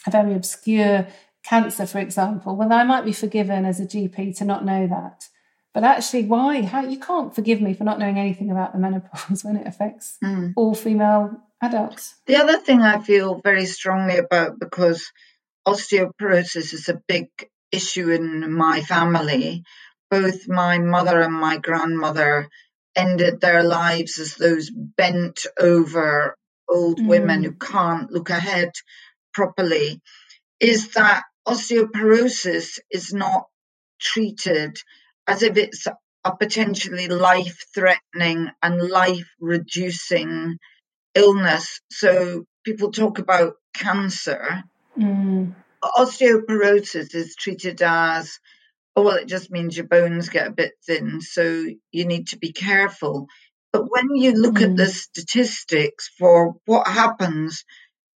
a 0.06 0.10
very 0.10 0.34
obscure 0.34 1.06
cancer, 1.44 1.86
for 1.86 1.98
example, 1.98 2.56
well, 2.56 2.72
I 2.72 2.84
might 2.84 3.04
be 3.04 3.12
forgiven 3.12 3.64
as 3.64 3.80
a 3.80 3.86
GP 3.86 4.36
to 4.38 4.44
not 4.44 4.64
know 4.64 4.86
that. 4.86 5.28
But 5.78 5.84
actually, 5.84 6.24
why? 6.24 6.62
How 6.62 6.82
you 6.82 6.98
can't 6.98 7.32
forgive 7.32 7.60
me 7.60 7.72
for 7.72 7.84
not 7.84 8.00
knowing 8.00 8.18
anything 8.18 8.50
about 8.50 8.72
the 8.72 8.78
menopause 8.80 9.44
when 9.44 9.54
it 9.54 9.64
affects 9.64 10.16
mm. 10.24 10.52
all 10.56 10.74
female 10.74 11.40
adults. 11.62 12.16
The 12.26 12.34
other 12.34 12.58
thing 12.58 12.82
I 12.82 12.98
feel 12.98 13.40
very 13.44 13.64
strongly 13.64 14.16
about 14.16 14.58
because 14.58 15.12
osteoporosis 15.68 16.74
is 16.74 16.88
a 16.88 17.00
big 17.06 17.28
issue 17.70 18.10
in 18.10 18.52
my 18.52 18.80
family. 18.80 19.62
Both 20.10 20.48
my 20.48 20.78
mother 20.78 21.20
and 21.20 21.34
my 21.34 21.58
grandmother 21.58 22.48
ended 22.96 23.40
their 23.40 23.62
lives 23.62 24.18
as 24.18 24.34
those 24.34 24.72
bent 24.74 25.46
over 25.60 26.34
old 26.68 26.98
mm. 26.98 27.06
women 27.06 27.44
who 27.44 27.52
can't 27.52 28.10
look 28.10 28.30
ahead 28.30 28.72
properly. 29.32 30.00
Is 30.58 30.94
that 30.94 31.22
osteoporosis 31.46 32.80
is 32.90 33.12
not 33.12 33.44
treated 34.00 34.76
as 35.28 35.42
if 35.44 35.56
it's 35.56 35.86
a 35.86 36.36
potentially 36.36 37.06
life 37.06 37.64
threatening 37.74 38.50
and 38.62 38.82
life 38.82 39.28
reducing 39.38 40.58
illness. 41.14 41.80
So 41.90 42.44
people 42.64 42.90
talk 42.90 43.18
about 43.18 43.54
cancer 43.74 44.64
Mm. 44.98 45.54
Osteoporosis 45.82 47.14
is 47.14 47.36
treated 47.36 47.80
as, 47.82 48.38
oh, 48.96 49.02
well, 49.02 49.16
it 49.16 49.28
just 49.28 49.50
means 49.50 49.76
your 49.76 49.86
bones 49.86 50.28
get 50.28 50.48
a 50.48 50.52
bit 50.52 50.72
thin, 50.86 51.20
so 51.20 51.66
you 51.92 52.04
need 52.04 52.28
to 52.28 52.38
be 52.38 52.52
careful. 52.52 53.28
But 53.72 53.84
when 53.88 54.16
you 54.16 54.32
look 54.32 54.56
mm. 54.56 54.70
at 54.70 54.76
the 54.76 54.86
statistics 54.86 56.10
for 56.18 56.56
what 56.64 56.88
happens 56.88 57.64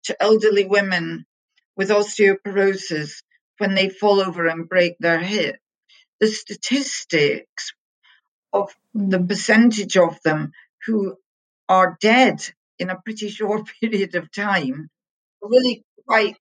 to 0.05 0.23
elderly 0.23 0.67
women 0.67 1.27
with 1.77 1.91
osteoporosis 1.91 3.23
when 3.59 3.75
they 3.75 3.89
fall 3.89 4.21
over 4.21 4.47
and 4.47 4.69
break 4.69 4.95
their 5.01 5.19
hip, 5.19 5.57
the 6.21 6.29
statistics 6.29 7.73
of 8.53 8.75
mm. 8.97 9.11
the 9.11 9.21
percentage 9.21 9.97
of 9.97 10.21
them 10.23 10.53
who 10.87 11.17
are 11.69 11.97
dead 12.01 12.43
in 12.79 12.91
a 12.91 13.01
pretty 13.01 13.29
short 13.39 13.69
period 13.81 14.15
of 14.15 14.31
time 14.33 14.91
really 15.43 15.85
quite 16.07 16.37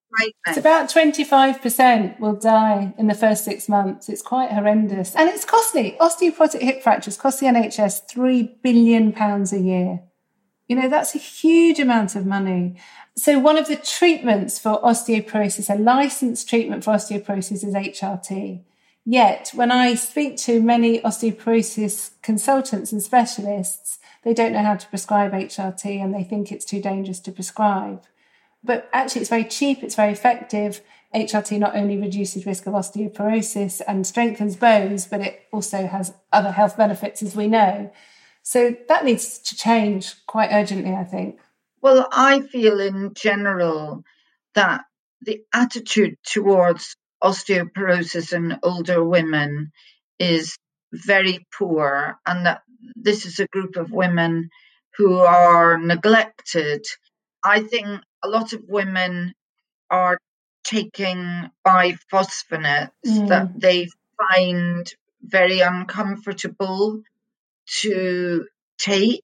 It's 0.48 0.58
about 0.58 0.90
25% 0.90 2.20
will 2.20 2.36
die 2.36 2.94
in 2.98 3.08
the 3.08 3.14
first 3.14 3.44
six 3.44 3.68
months. 3.68 4.08
It's 4.08 4.22
quite 4.22 4.52
horrendous. 4.52 5.14
And 5.16 5.30
it's 5.30 5.44
costly. 5.44 5.98
Osteoporotic 6.00 6.62
hip 6.62 6.82
fractures 6.82 7.18
cost 7.18 7.42
the 7.42 7.48
NHS 7.48 8.10
£3 8.10 8.62
billion 8.64 9.14
a 9.18 9.58
year. 9.58 10.02
You 10.68 10.76
know, 10.76 10.90
that's 10.90 11.16
a 11.16 11.20
huge 11.20 11.80
amount 11.80 12.16
of 12.16 12.26
money. 12.26 12.78
So 13.16 13.40
one 13.40 13.58
of 13.58 13.68
the 13.68 13.76
treatments 13.76 14.58
for 14.58 14.82
osteoporosis, 14.82 15.74
a 15.74 15.78
licensed 15.78 16.48
treatment 16.50 16.84
for 16.84 16.94
osteoporosis 16.94 17.64
is 17.64 17.74
HRT. 17.74 18.64
Yet 19.10 19.52
when 19.54 19.72
I 19.72 19.96
speak 19.96 20.36
to 20.40 20.62
many 20.62 21.00
osteoporosis 21.00 22.12
consultants 22.22 22.92
and 22.92 23.02
specialists, 23.02 24.00
they 24.26 24.34
don't 24.34 24.52
know 24.52 24.64
how 24.64 24.76
to 24.76 24.88
prescribe 24.90 25.32
HRT 25.32 26.04
and 26.04 26.14
they 26.14 26.26
think 26.26 26.52
it's 26.52 26.66
too 26.66 26.82
dangerous 26.82 27.22
to 27.22 27.32
prescribe. 27.32 28.04
But 28.62 28.90
actually, 28.92 29.22
it's 29.22 29.30
very 29.30 29.46
cheap, 29.46 29.82
it's 29.82 29.96
very 29.96 30.12
effective. 30.12 30.82
HRT 31.16 31.58
not 31.58 31.74
only 31.74 31.96
reduces 31.96 32.46
risk 32.46 32.68
of 32.68 32.74
osteoporosis 32.74 33.82
and 33.88 34.06
strengthens 34.06 34.58
bones, 34.58 35.08
but 35.08 35.22
it 35.22 35.48
also 35.54 35.88
has 35.88 36.14
other 36.34 36.52
health 36.52 36.76
benefits, 36.76 37.24
as 37.24 37.34
we 37.34 37.48
know. 37.48 37.90
So 38.44 38.76
that 38.90 39.06
needs 39.06 39.40
to 39.40 39.56
change 39.56 40.16
quite 40.26 40.52
urgently, 40.52 40.94
I 40.94 41.06
think. 41.06 41.40
Well, 41.82 42.10
I 42.12 42.42
feel 42.42 42.82
in 42.82 43.14
general 43.14 44.04
that 44.54 44.82
the 45.22 45.46
attitude 45.54 46.18
towards 46.26 46.98
osteoporosis 47.24 48.34
in 48.34 48.58
older 48.64 49.04
women 49.04 49.72
is 50.20 50.58
very 50.94 51.46
poor, 51.58 52.18
and 52.26 52.46
that 52.46 52.62
this 52.96 53.26
is 53.26 53.40
a 53.40 53.48
group 53.48 53.76
of 53.76 53.92
women 53.92 54.50
who 54.98 55.20
are 55.20 55.78
neglected. 55.78 56.86
I 57.44 57.62
think 57.62 58.02
a 58.24 58.28
lot 58.28 58.54
of 58.54 58.64
women 58.68 59.34
are 59.90 60.18
taking 60.64 61.50
bisphosphonates 61.66 62.90
mm. 63.06 63.28
that 63.30 63.60
they 63.60 63.88
find 64.18 64.92
very 65.22 65.62
uncomfortable 65.62 67.02
to 67.82 68.46
take. 68.78 69.24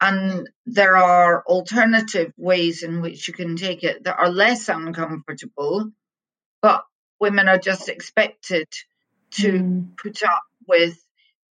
And 0.00 0.48
there 0.66 0.96
are 0.96 1.44
alternative 1.46 2.32
ways 2.36 2.82
in 2.82 3.02
which 3.02 3.28
you 3.28 3.34
can 3.34 3.56
take 3.56 3.84
it 3.84 4.04
that 4.04 4.18
are 4.18 4.30
less 4.30 4.68
uncomfortable, 4.68 5.90
but 6.62 6.84
women 7.20 7.48
are 7.48 7.58
just 7.58 7.88
expected 7.88 8.66
to 9.32 9.52
mm. 9.52 9.96
put 9.96 10.22
up 10.22 10.42
with 10.66 10.98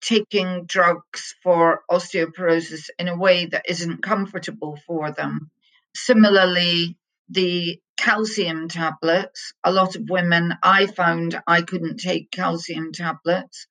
taking 0.01 0.65
drugs 0.65 1.35
for 1.43 1.83
osteoporosis 1.91 2.89
in 2.99 3.09
a 3.09 3.17
way 3.17 3.47
that 3.47 3.67
isn't 3.69 4.03
comfortable 4.03 4.79
for 4.87 5.11
them. 5.11 5.51
Similarly, 5.95 6.97
the 7.29 7.81
calcium 7.97 8.69
tablets, 8.69 9.53
a 9.65 9.73
lot 9.73 9.97
of 9.97 10.09
women, 10.09 10.55
I 10.63 10.87
found 10.87 11.41
I 11.47 11.63
couldn't 11.63 11.99
take 11.99 12.31
calcium 12.31 12.93
tablets. 12.93 13.67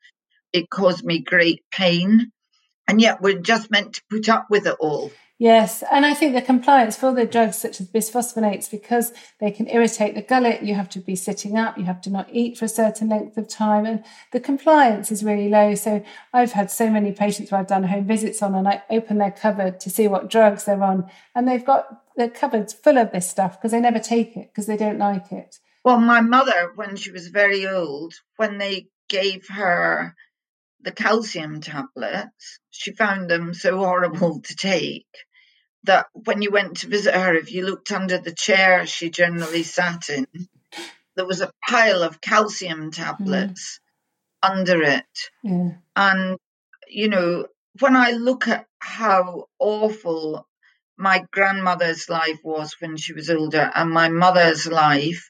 It 0.53 0.69
caused 0.69 1.03
me 1.03 1.19
great 1.19 1.63
pain. 1.71 2.31
And 2.87 3.01
yet 3.01 3.21
we're 3.21 3.39
just 3.39 3.71
meant 3.71 3.93
to 3.93 4.01
put 4.09 4.29
up 4.29 4.47
with 4.49 4.67
it 4.67 4.77
all. 4.79 5.11
Yes, 5.39 5.83
and 5.91 6.03
I 6.03 6.15
think 6.15 6.33
the 6.33 6.41
compliance 6.41 6.97
for 6.97 7.13
the 7.13 7.25
drugs 7.25 7.57
such 7.57 7.79
as 7.79 7.87
bisphosphonates, 7.87 8.71
because 8.71 9.13
they 9.39 9.51
can 9.51 9.69
irritate 9.69 10.15
the 10.15 10.23
gullet, 10.23 10.63
you 10.63 10.73
have 10.73 10.89
to 10.89 10.99
be 10.99 11.15
sitting 11.15 11.55
up, 11.55 11.77
you 11.77 11.83
have 11.83 12.01
to 12.01 12.09
not 12.09 12.27
eat 12.31 12.57
for 12.57 12.65
a 12.65 12.69
certain 12.69 13.09
length 13.09 13.37
of 13.37 13.47
time, 13.47 13.85
and 13.85 14.03
the 14.31 14.39
compliance 14.39 15.11
is 15.11 15.23
really 15.23 15.47
low. 15.47 15.75
So 15.75 16.03
I've 16.33 16.53
had 16.53 16.71
so 16.71 16.89
many 16.89 17.11
patients 17.11 17.51
where 17.51 17.61
I've 17.61 17.67
done 17.67 17.83
home 17.83 18.07
visits 18.07 18.41
on, 18.41 18.55
and 18.55 18.67
I 18.67 18.81
open 18.89 19.19
their 19.19 19.29
cupboard 19.29 19.79
to 19.81 19.91
see 19.91 20.07
what 20.07 20.31
drugs 20.31 20.63
they're 20.63 20.81
on, 20.81 21.07
and 21.35 21.47
they've 21.47 21.63
got 21.63 21.85
their 22.15 22.31
cupboards 22.31 22.73
full 22.73 22.97
of 22.97 23.11
this 23.11 23.29
stuff 23.29 23.59
because 23.59 23.71
they 23.71 23.79
never 23.79 23.99
take 23.99 24.35
it 24.35 24.49
because 24.51 24.65
they 24.65 24.77
don't 24.77 24.97
like 24.97 25.31
it. 25.31 25.57
Well, 25.85 25.99
my 25.99 26.21
mother, 26.21 26.71
when 26.73 26.95
she 26.95 27.11
was 27.11 27.27
very 27.27 27.67
old, 27.67 28.15
when 28.37 28.57
they 28.57 28.87
gave 29.07 29.47
her 29.49 30.15
the 30.81 30.91
calcium 30.91 31.61
tablets, 31.61 32.59
she 32.71 32.91
found 32.91 33.29
them 33.29 33.53
so 33.53 33.77
horrible 33.77 34.41
to 34.45 34.55
take 34.55 35.05
that 35.87 36.07
when 36.13 36.41
you 36.41 36.51
went 36.51 36.77
to 36.77 36.87
visit 36.87 37.15
her, 37.15 37.35
if 37.35 37.51
you 37.51 37.65
looked 37.65 37.91
under 37.91 38.17
the 38.17 38.33
chair 38.33 38.85
she 38.85 39.09
generally 39.09 39.63
sat 39.63 40.09
in, 40.09 40.27
there 41.15 41.25
was 41.25 41.41
a 41.41 41.51
pile 41.67 42.03
of 42.03 42.21
calcium 42.21 42.91
tablets 42.91 43.79
mm. 44.43 44.49
under 44.51 44.81
it. 44.83 45.05
Yeah. 45.43 45.71
And, 45.95 46.37
you 46.87 47.09
know, 47.09 47.47
when 47.79 47.95
I 47.95 48.11
look 48.11 48.47
at 48.47 48.65
how 48.79 49.47
awful 49.59 50.47
my 50.97 51.25
grandmother's 51.31 52.09
life 52.09 52.39
was 52.43 52.75
when 52.79 52.97
she 52.97 53.13
was 53.13 53.29
older 53.29 53.71
and 53.75 53.89
my 53.89 54.09
mother's 54.09 54.67
life, 54.67 55.29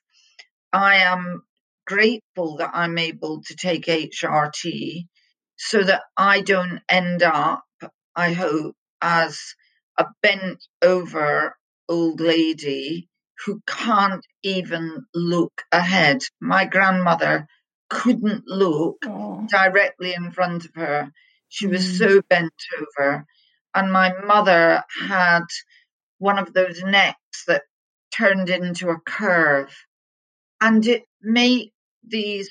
I 0.72 0.98
am 0.98 1.43
grateful 1.86 2.58
that 2.58 2.72
I'm 2.74 2.98
able 2.98 3.41
to 3.43 3.56
take 3.56 3.86
HRT 3.86 5.08
so 5.56 5.84
that 5.84 6.04
I 6.15 6.41
don't 6.41 6.82
end 6.89 7.24
up, 7.24 7.63
I 8.15 8.34
hope, 8.34 8.76
as 9.02 9.56
a 9.98 10.06
bent 10.22 10.64
over 10.82 11.56
old 11.90 12.20
lady 12.20 13.10
who 13.46 13.62
can't 13.68 14.26
even 14.44 15.06
look 15.14 15.64
ahead. 15.72 16.22
My 16.42 16.66
grandmother 16.66 17.48
couldn't 17.90 18.44
look 18.48 18.98
oh. 19.06 19.46
directly 19.50 20.14
in 20.14 20.32
front 20.32 20.66
of 20.66 20.72
her. 20.76 21.12
She 21.50 21.68
was 21.68 21.86
mm. 21.86 21.98
so 21.98 22.22
bent 22.30 22.54
over. 22.80 23.26
And 23.74 23.92
my 23.92 24.14
mother 24.24 24.84
had 25.08 25.44
one 26.18 26.40
of 26.40 26.54
those 26.54 26.82
necks 26.84 27.46
that 27.48 27.64
turned 28.16 28.50
into 28.50 28.90
a 28.90 29.00
curve. 29.00 29.74
And 30.60 30.86
it 30.88 31.04
made 31.22 31.72
these 32.06 32.50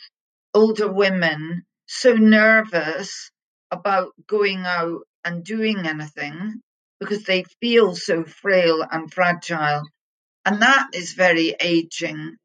older 0.55 0.91
women 0.91 1.65
so 1.87 2.15
nervous 2.15 3.31
about 3.71 4.13
going 4.27 4.65
out 4.65 5.01
and 5.25 5.45
doing 5.45 5.87
anything 5.87 6.63
because 7.01 7.25
they 7.25 7.45
feel 7.61 7.95
so 7.95 8.25
frail 8.25 8.85
and 8.91 9.13
fragile. 9.13 9.83
And 10.45 10.63
that 10.63 10.89
is 10.95 11.13
very 11.15 11.55
aging 11.61 12.37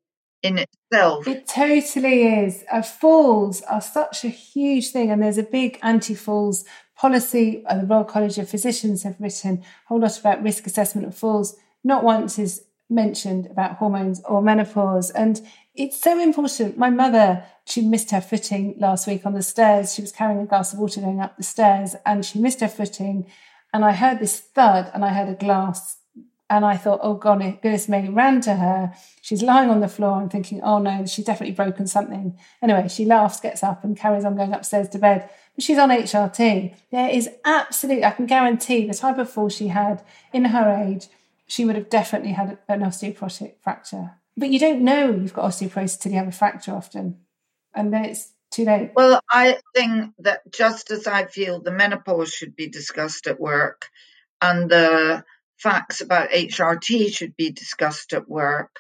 in 0.44 0.58
itself. 0.58 1.28
It 1.28 1.48
totally 1.48 2.24
is. 2.24 2.64
Uh, 2.72 2.82
falls 2.82 3.62
are 3.64 3.82
such 3.82 4.26
a 4.26 4.30
huge 4.30 4.90
thing, 4.90 5.12
and 5.12 5.22
there's 5.22 5.38
a 5.38 5.44
big 5.44 5.78
anti 5.84 6.16
falls 6.16 6.66
policy. 6.98 7.64
Uh, 7.66 7.80
the 7.80 7.86
Royal 7.86 8.04
College 8.04 8.38
of 8.38 8.50
Physicians 8.50 9.04
have 9.04 9.18
written 9.20 9.60
a 9.60 9.88
whole 9.88 10.00
lot 10.00 10.20
about 10.20 10.44
risk 10.44 10.66
assessment 10.66 11.08
of 11.08 11.16
falls. 11.16 11.56
Not 11.84 12.04
once 12.04 12.38
is 12.40 12.64
mentioned 12.92 13.48
about 13.48 13.78
hormones 13.78 14.22
or 14.26 14.42
menopause. 14.42 15.10
And 15.12 15.42
it's 15.74 16.00
so 16.00 16.20
important. 16.20 16.78
My 16.78 16.90
mother, 16.90 17.44
she 17.66 17.82
missed 17.82 18.12
her 18.12 18.22
footing 18.22 18.76
last 18.78 19.08
week 19.08 19.26
on 19.26 19.34
the 19.34 19.42
stairs. 19.42 19.96
She 19.96 20.02
was 20.02 20.12
carrying 20.12 20.42
a 20.42 20.46
glass 20.46 20.74
of 20.74 20.80
water 20.80 21.00
going 21.02 21.22
up 21.22 21.38
the 21.38 21.44
stairs 21.44 21.96
and 22.06 22.26
she 22.26 22.40
missed 22.40 22.60
her 22.60 22.68
footing 22.68 23.28
and 23.74 23.86
I 23.86 23.94
heard 23.94 24.20
this 24.20 24.40
thud 24.40 24.92
and 24.94 25.04
I 25.04 25.10
heard 25.10 25.30
a 25.30 25.36
glass 25.36 25.98
and 26.52 26.66
I 26.66 26.76
thought, 26.76 27.00
oh 27.02 27.14
God, 27.14 27.40
goodness 27.40 27.88
me, 27.88 28.10
ran 28.10 28.42
to 28.42 28.56
her. 28.56 28.94
She's 29.22 29.42
lying 29.42 29.70
on 29.70 29.80
the 29.80 29.88
floor 29.88 30.20
and 30.20 30.30
thinking, 30.30 30.62
oh 30.62 30.80
no, 30.80 31.06
she's 31.06 31.24
definitely 31.24 31.56
broken 31.56 31.88
something. 31.88 32.38
Anyway, 32.62 32.90
she 32.90 33.06
laughs, 33.06 33.40
gets 33.40 33.64
up 33.64 33.86
and 33.86 33.96
carries 33.96 34.26
on 34.26 34.36
going 34.36 34.52
upstairs 34.52 34.90
to 34.90 35.00
bed. 35.00 35.30
But 35.56 35.64
she's 35.64 35.78
on 35.78 35.90
HRT. 35.90 36.76
There 36.92 37.10
is 37.10 37.30
absolutely, 37.46 38.04
I 38.04 38.12
can 38.12 38.26
guarantee 38.26 38.86
the 38.86 38.94
type 38.94 39.18
of 39.18 39.30
fall 39.30 39.48
she 39.48 39.70
had 39.70 40.04
in 40.34 40.46
her 40.46 40.70
age, 40.70 41.08
she 41.48 41.64
would 41.64 41.76
have 41.76 41.90
definitely 41.90 42.34
had 42.34 42.58
an 42.68 42.82
osteoporotic 42.82 43.56
fracture. 43.62 44.12
But 44.36 44.50
you 44.50 44.60
don't 44.60 44.82
know 44.82 45.12
you've 45.12 45.34
got 45.34 45.50
osteoporosis 45.50 46.00
till 46.00 46.12
you 46.12 46.18
have 46.18 46.28
a 46.28 46.34
fracture 46.34 46.74
often. 46.74 47.20
And 47.74 47.94
then 47.94 48.06
it's 48.06 48.34
too 48.52 48.66
late? 48.66 48.92
Well, 48.96 49.22
I 49.30 49.60
think 49.76 50.14
that 50.20 50.42
just 50.52 50.92
as 50.92 51.08
I 51.08 51.26
feel 51.26 51.62
the 51.62 51.72
menopause 51.72 52.32
should 52.32 52.56
be 52.56 52.70
discussed 52.70 53.28
at 53.28 53.40
work 53.40 53.88
and 54.42 54.70
the 54.70 55.24
facts 55.58 56.02
about 56.02 56.32
HRT 56.32 57.14
should 57.14 57.36
be 57.36 57.52
discussed 57.52 58.14
at 58.14 58.30
work, 58.30 58.76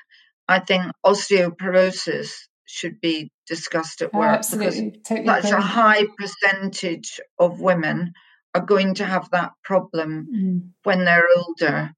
I 0.47 0.59
think 0.59 0.91
osteoporosis 1.05 2.33
should 2.65 3.01
be 3.01 3.31
discussed 3.47 4.01
at 4.01 4.13
work 4.13 4.39
absolutely. 4.39 4.91
because 4.91 5.01
totally 5.03 5.41
such 5.41 5.51
a 5.51 5.61
high 5.61 6.05
percentage 6.17 7.19
of 7.37 7.59
women 7.59 8.13
are 8.53 8.65
going 8.65 8.95
to 8.95 9.05
have 9.05 9.29
that 9.31 9.51
problem 9.63 10.27
mm. 10.33 10.69
when 10.83 11.05
they're 11.05 11.27
older. 11.37 11.91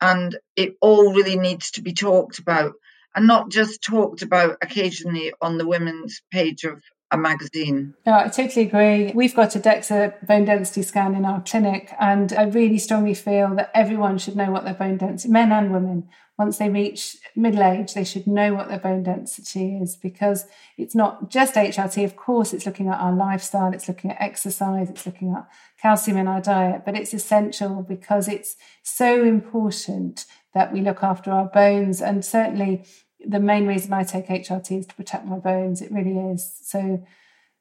And 0.00 0.36
it 0.56 0.76
all 0.80 1.14
really 1.14 1.36
needs 1.36 1.72
to 1.72 1.82
be 1.82 1.92
talked 1.92 2.38
about 2.38 2.74
and 3.14 3.26
not 3.26 3.50
just 3.50 3.82
talked 3.82 4.22
about 4.22 4.58
occasionally 4.62 5.32
on 5.40 5.56
the 5.56 5.66
women's 5.66 6.20
page 6.30 6.64
of 6.64 6.82
a 7.10 7.16
magazine. 7.16 7.94
Yeah, 8.06 8.24
I 8.24 8.28
totally 8.28 8.66
agree. 8.66 9.12
We've 9.14 9.34
got 9.34 9.54
a 9.54 9.60
DEXA 9.60 10.26
bone 10.26 10.44
density 10.44 10.82
scan 10.82 11.14
in 11.14 11.24
our 11.24 11.40
clinic, 11.42 11.92
and 12.00 12.32
I 12.32 12.44
really 12.44 12.78
strongly 12.78 13.14
feel 13.14 13.54
that 13.54 13.70
everyone 13.74 14.18
should 14.18 14.36
know 14.36 14.50
what 14.50 14.64
their 14.64 14.74
bone 14.74 14.96
density, 14.96 15.32
men 15.32 15.52
and 15.52 15.72
women, 15.72 16.08
once 16.38 16.58
they 16.58 16.68
reach 16.68 17.16
middle 17.34 17.62
age, 17.62 17.94
they 17.94 18.04
should 18.04 18.26
know 18.26 18.54
what 18.54 18.68
their 18.68 18.78
bone 18.78 19.02
density 19.02 19.78
is 19.78 19.96
because 19.96 20.44
it's 20.76 20.94
not 20.94 21.30
just 21.30 21.54
HRT. 21.54 22.04
Of 22.04 22.16
course, 22.16 22.52
it's 22.52 22.66
looking 22.66 22.88
at 22.88 23.00
our 23.00 23.14
lifestyle, 23.14 23.72
it's 23.72 23.88
looking 23.88 24.10
at 24.10 24.20
exercise, 24.20 24.90
it's 24.90 25.06
looking 25.06 25.32
at 25.32 25.48
calcium 25.80 26.18
in 26.18 26.28
our 26.28 26.42
diet, 26.42 26.82
but 26.84 26.96
it's 26.96 27.14
essential 27.14 27.82
because 27.82 28.28
it's 28.28 28.56
so 28.82 29.24
important 29.24 30.26
that 30.52 30.72
we 30.72 30.80
look 30.82 31.02
after 31.02 31.30
our 31.30 31.46
bones 31.46 32.02
and 32.02 32.24
certainly 32.24 32.84
the 33.26 33.40
main 33.40 33.66
reason 33.66 33.92
I 33.92 34.04
take 34.04 34.28
HRT 34.28 34.78
is 34.78 34.86
to 34.86 34.94
protect 34.94 35.26
my 35.26 35.38
bones. 35.38 35.82
It 35.82 35.90
really 35.90 36.16
is. 36.32 36.58
So 36.62 37.04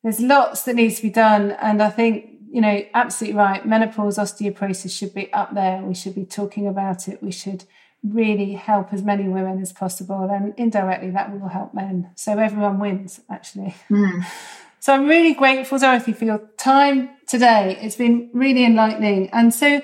there's 0.03 0.19
lots 0.19 0.63
that 0.63 0.75
needs 0.75 0.97
to 0.97 1.03
be 1.03 1.09
done. 1.09 1.51
And 1.51 1.81
I 1.81 1.89
think, 1.89 2.29
you 2.49 2.61
know, 2.61 2.83
absolutely 2.93 3.37
right. 3.37 3.65
Menopause, 3.65 4.17
osteoporosis 4.17 4.97
should 4.97 5.13
be 5.13 5.31
up 5.33 5.53
there. 5.53 5.81
We 5.81 5.95
should 5.95 6.15
be 6.15 6.25
talking 6.25 6.67
about 6.67 7.07
it. 7.07 7.21
We 7.23 7.31
should 7.31 7.65
really 8.03 8.53
help 8.53 8.93
as 8.93 9.01
many 9.01 9.27
women 9.27 9.61
as 9.61 9.73
possible. 9.73 10.29
And 10.31 10.53
indirectly, 10.57 11.09
that 11.11 11.31
will 11.31 11.49
help 11.49 11.73
men. 11.73 12.11
So 12.15 12.37
everyone 12.37 12.79
wins, 12.79 13.21
actually. 13.29 13.75
Mm. 13.89 14.25
So 14.85 14.93
I'm 14.93 15.07
really 15.07 15.33
grateful, 15.33 15.79
Dorothy, 15.79 16.13
for 16.13 16.25
your 16.25 16.47
time 16.59 17.09
today. 17.25 17.75
It's 17.81 17.95
been 17.95 18.29
really 18.33 18.63
enlightening. 18.63 19.31
And 19.31 19.51
so 19.51 19.81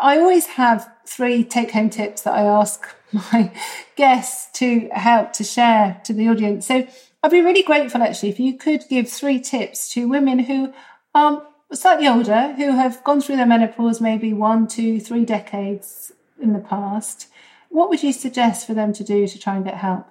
I 0.00 0.18
always 0.18 0.46
have 0.46 0.90
three 1.06 1.44
take 1.44 1.70
home 1.70 1.90
tips 1.90 2.22
that 2.22 2.34
I 2.34 2.42
ask 2.42 2.86
my 3.12 3.52
guests 3.96 4.50
to 4.58 4.88
help 4.92 5.32
to 5.34 5.44
share 5.44 6.00
to 6.04 6.12
the 6.12 6.28
audience. 6.28 6.66
So 6.66 6.86
I'd 7.22 7.30
be 7.30 7.42
really 7.42 7.62
grateful 7.62 8.02
actually 8.02 8.28
if 8.30 8.40
you 8.40 8.56
could 8.56 8.84
give 8.88 9.08
three 9.08 9.40
tips 9.40 9.88
to 9.90 10.08
women 10.08 10.40
who 10.40 10.72
are 11.14 11.46
slightly 11.72 12.06
older, 12.06 12.52
who 12.54 12.72
have 12.72 13.02
gone 13.04 13.20
through 13.20 13.36
their 13.36 13.46
menopause 13.46 14.00
maybe 14.00 14.32
one, 14.32 14.68
two, 14.68 15.00
three 15.00 15.24
decades 15.24 16.12
in 16.40 16.52
the 16.52 16.60
past. 16.60 17.28
What 17.68 17.88
would 17.88 18.02
you 18.02 18.12
suggest 18.12 18.66
for 18.66 18.74
them 18.74 18.92
to 18.94 19.04
do 19.04 19.26
to 19.26 19.38
try 19.38 19.56
and 19.56 19.64
get 19.64 19.74
help? 19.74 20.06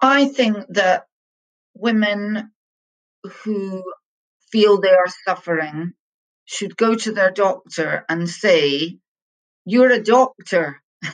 I 0.00 0.26
think 0.26 0.58
that 0.68 1.06
women 1.74 2.52
who 3.42 3.82
feel 4.50 4.80
they 4.80 4.90
are 4.90 5.08
suffering 5.24 5.94
should 6.48 6.78
go 6.78 6.94
to 6.94 7.12
their 7.12 7.30
doctor 7.30 8.06
and 8.08 8.28
say, 8.28 8.96
You're 9.66 9.92
a 9.92 10.02
doctor. 10.02 10.80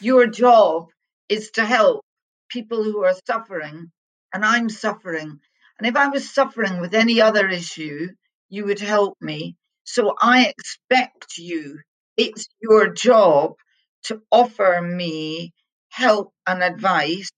Your 0.00 0.26
job 0.26 0.88
is 1.28 1.50
to 1.52 1.66
help 1.66 2.02
people 2.48 2.82
who 2.82 3.04
are 3.04 3.14
suffering, 3.26 3.92
and 4.32 4.42
I'm 4.42 4.70
suffering. 4.70 5.38
And 5.78 5.86
if 5.86 5.96
I 5.96 6.08
was 6.08 6.32
suffering 6.32 6.80
with 6.80 6.94
any 6.94 7.20
other 7.20 7.46
issue, 7.46 8.08
you 8.48 8.64
would 8.64 8.80
help 8.80 9.18
me. 9.20 9.56
So 9.84 10.14
I 10.18 10.46
expect 10.46 11.36
you, 11.36 11.80
it's 12.16 12.46
your 12.62 12.88
job 12.88 13.56
to 14.04 14.22
offer 14.30 14.80
me 14.80 15.52
help 15.90 16.32
and 16.46 16.62
advice 16.62 17.30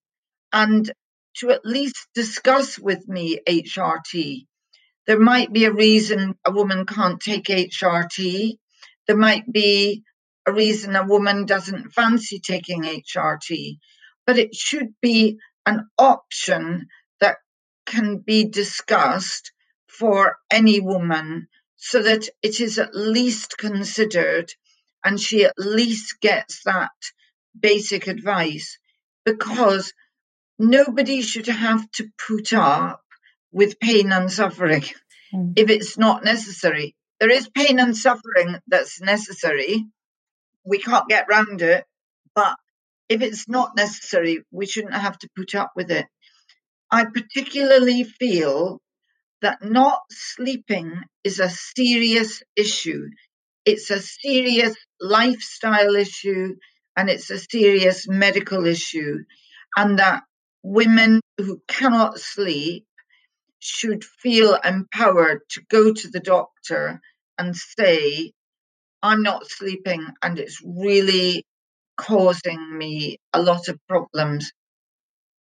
and 0.53 0.89
to 1.39 1.51
at 1.51 1.67
least 1.67 2.07
discuss 2.15 2.79
with 2.79 3.09
me 3.09 3.41
HRT. 3.49 4.47
There 5.07 5.21
might 5.21 5.53
be 5.53 5.65
a 5.65 5.73
reason 5.73 6.37
a 6.45 6.51
woman 6.51 6.85
can't 6.85 7.21
take 7.21 7.45
HRT. 7.45 8.59
There 9.07 9.17
might 9.17 9.51
be 9.51 10.03
a 10.47 10.53
reason 10.53 10.97
a 10.97 11.07
woman 11.07 11.47
doesn't 11.47 11.93
fancy 11.93 12.41
taking 12.41 12.83
HRT, 12.83 13.79
but 14.27 14.39
it 14.39 14.55
should 14.55 14.95
be 15.01 15.39
an 15.65 15.89
option 15.99 16.89
that 17.21 17.39
can 17.87 18.19
be 18.19 18.47
discussed 18.47 19.53
for 19.87 20.37
any 20.51 20.81
woman 20.81 21.49
so 21.77 22.03
that 22.03 22.29
it 22.43 22.61
is 22.61 22.79
at 22.79 22.95
least 22.95 23.59
considered 23.59 24.53
and 25.05 25.21
she 25.21 25.45
at 25.45 25.55
least 25.57 26.21
gets 26.21 26.65
that 26.65 26.91
basic 27.59 28.09
advice 28.09 28.79
because 29.25 29.93
nobody 30.59 31.23
should 31.23 31.47
have 31.47 31.89
to 31.93 32.09
put 32.27 32.53
up 32.53 33.06
with 33.57 33.81
pain 33.81 34.13
and 34.13 34.31
suffering 34.31 34.83
mm. 35.35 35.55
if 35.57 35.71
it's 35.71 35.97
not 35.97 36.23
necessary. 36.23 36.95
There 37.19 37.31
is 37.31 37.49
pain 37.49 37.81
and 37.81 37.97
suffering 37.97 38.59
that's 38.69 39.01
necessary, 39.01 39.83
we 40.63 40.79
can't 40.79 41.09
get 41.09 41.31
round 41.31 41.63
it. 41.63 41.87
But 42.35 42.57
if 43.09 43.23
it's 43.23 43.49
not 43.49 43.75
necessary, 43.75 44.45
we 44.51 44.67
shouldn't 44.67 44.93
have 44.93 45.19
to 45.21 45.31
put 45.35 45.55
up 45.55 45.73
with 45.75 45.91
it. 45.91 46.07
I 46.91 47.07
particularly 47.07 48.05
feel 48.05 48.83
that 49.41 49.65
not 49.65 50.01
sleeping 50.11 51.01
is 51.25 51.41
a 51.41 51.49
serious 51.49 52.43
issue. 52.57 53.07
It's 53.65 53.91
a 53.91 54.03
serious 54.03 54.77
lifestyle 55.01 55.97
issue 55.97 56.57
and 56.95 57.09
it's 57.09 57.31
a 57.31 57.39
serious 57.39 58.07
medical 58.07 58.67
issue. 58.67 59.25
And 59.75 59.99
that 59.99 60.25
women 60.63 61.23
who 61.39 61.63
cannot 61.67 62.19
sleep 62.19 62.85
should 63.67 64.05
feel 64.05 64.55
empowered 64.55 65.41
to 65.51 65.63
go 65.69 65.93
to 65.93 66.09
the 66.09 66.21
doctor 66.21 67.01
and 67.39 67.55
say, 67.57 68.33
I'm 69.03 69.23
not 69.23 69.49
sleeping 69.49 70.07
and 70.23 70.39
it's 70.39 70.61
really 70.65 71.45
causing 71.97 72.77
me 72.77 73.19
a 73.33 73.43
lot 73.43 73.69
of 73.69 73.79
problems. 73.89 74.53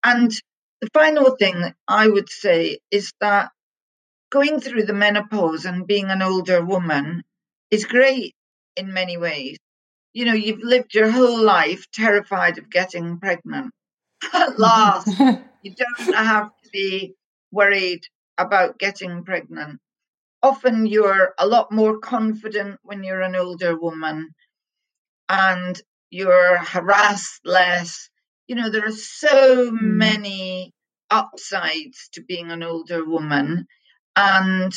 And 0.05 0.31
the 0.81 0.89
final 0.93 1.37
thing 1.37 1.74
I 1.89 2.09
would 2.09 2.29
say 2.29 2.79
is 2.91 3.12
that 3.20 3.51
going 4.31 4.61
through 4.61 4.85
the 4.85 4.93
menopause 4.93 5.64
and 5.64 5.87
being 5.87 6.11
an 6.11 6.22
older 6.22 6.64
woman 6.64 7.22
is 7.70 7.85
great 7.85 8.35
in 8.77 8.93
many 8.93 9.16
ways. 9.16 9.59
You 10.12 10.24
know, 10.27 10.33
you've 10.35 10.62
lived 10.62 10.95
your 10.95 11.11
whole 11.11 11.43
life 11.43 11.91
terrified 11.93 12.59
of 12.59 12.70
getting 12.70 13.18
pregnant. 13.18 13.72
At 14.33 14.59
last, 14.59 15.09
you 15.62 15.74
don't 15.74 16.14
have 16.14 16.51
to 16.64 16.70
be 16.72 17.14
worried 17.53 18.03
about 18.39 18.78
getting 18.78 19.24
pregnant. 19.24 19.80
Often 20.43 20.87
you're 20.87 21.34
a 21.39 21.47
lot 21.47 21.72
more 21.72 21.99
confident 21.99 22.78
when 22.82 23.03
you're 23.03 23.22
an 23.22 23.34
older 23.34 23.78
woman 23.78 24.34
and 25.28 25.80
you're 26.11 26.59
harassed 26.59 27.41
less. 27.45 28.09
You 28.47 28.57
know, 28.57 28.70
there 28.70 28.87
are 28.87 28.93
so 28.93 29.70
mm. 29.70 29.80
many 29.80 30.72
upsides 31.11 32.09
to 32.12 32.22
being 32.22 32.51
an 32.51 32.62
older 32.62 33.05
woman. 33.05 33.66
And 34.14 34.72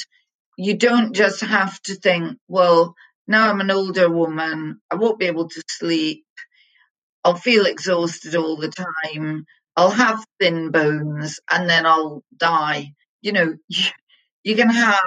you 0.58 0.78
don't 0.78 1.14
just 1.14 1.42
have 1.42 1.82
to 1.84 1.96
think, 1.96 2.38
well, 2.48 2.96
now 3.28 3.50
I'm 3.50 3.62
an 3.62 3.72
older 3.72 4.10
woman, 4.10 4.82
I 4.90 4.96
won't 4.96 5.20
be 5.20 5.28
able 5.28 5.48
to 5.48 5.64
sleep, 5.70 6.26
I'll 7.24 7.36
feel 7.36 7.66
exhausted 7.66 8.36
all 8.36 8.58
the 8.58 8.70
time, 8.70 9.46
I'll 9.78 9.92
have 9.92 10.26
thin 10.40 10.72
bones, 10.72 11.40
and 11.50 11.70
then 11.70 11.86
I'll 11.86 12.24
die. 12.36 12.94
You 13.22 13.32
know, 13.34 13.56
you, 13.68 13.86
you 14.44 14.56
can 14.56 14.70
have 14.70 15.00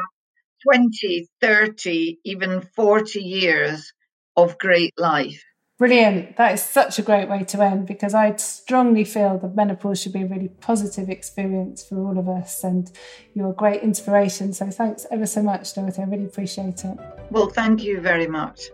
20, 0.70 1.28
30, 1.40 2.20
even 2.24 2.60
40 2.60 3.20
years 3.20 3.92
of 4.36 4.58
great 4.58 4.94
life. 4.98 5.44
Brilliant. 5.78 6.36
That 6.36 6.52
is 6.52 6.62
such 6.62 7.00
a 7.00 7.02
great 7.02 7.28
way 7.28 7.42
to 7.42 7.60
end 7.60 7.88
because 7.88 8.14
I 8.14 8.36
strongly 8.36 9.02
feel 9.02 9.38
that 9.38 9.56
menopause 9.56 10.00
should 10.00 10.12
be 10.12 10.22
a 10.22 10.26
really 10.26 10.48
positive 10.60 11.08
experience 11.08 11.84
for 11.84 11.98
all 11.98 12.18
of 12.18 12.28
us. 12.28 12.62
And 12.62 12.88
you're 13.34 13.50
a 13.50 13.54
great 13.54 13.82
inspiration. 13.82 14.52
So 14.52 14.70
thanks 14.70 15.06
ever 15.10 15.26
so 15.26 15.42
much, 15.42 15.74
Dorothy. 15.74 16.02
I 16.02 16.04
really 16.04 16.26
appreciate 16.26 16.84
it. 16.84 16.96
Well, 17.30 17.48
thank 17.48 17.82
you 17.82 18.00
very 18.00 18.28
much. 18.28 18.70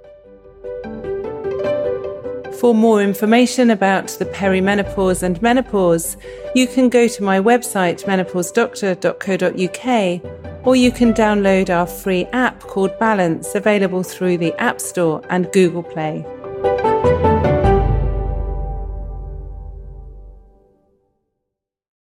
For 2.59 2.75
more 2.75 3.03
information 3.03 3.71
about 3.71 4.09
the 4.09 4.25
perimenopause 4.25 5.23
and 5.23 5.41
menopause, 5.41 6.17
you 6.57 6.67
can 6.67 6.89
go 6.89 7.07
to 7.07 7.23
my 7.23 7.39
website 7.39 8.05
menopausedoctor.co.uk 8.05 10.67
or 10.67 10.75
you 10.75 10.91
can 10.91 11.15
download 11.15 11.71
our 11.71 11.87
free 11.87 12.25
app 12.33 12.59
called 12.61 12.99
Balance 12.99 13.55
available 13.55 14.03
through 14.03 14.39
the 14.39 14.53
App 14.61 14.81
Store 14.81 15.23
and 15.31 15.53
Google 15.53 15.85
Play. 15.85 16.27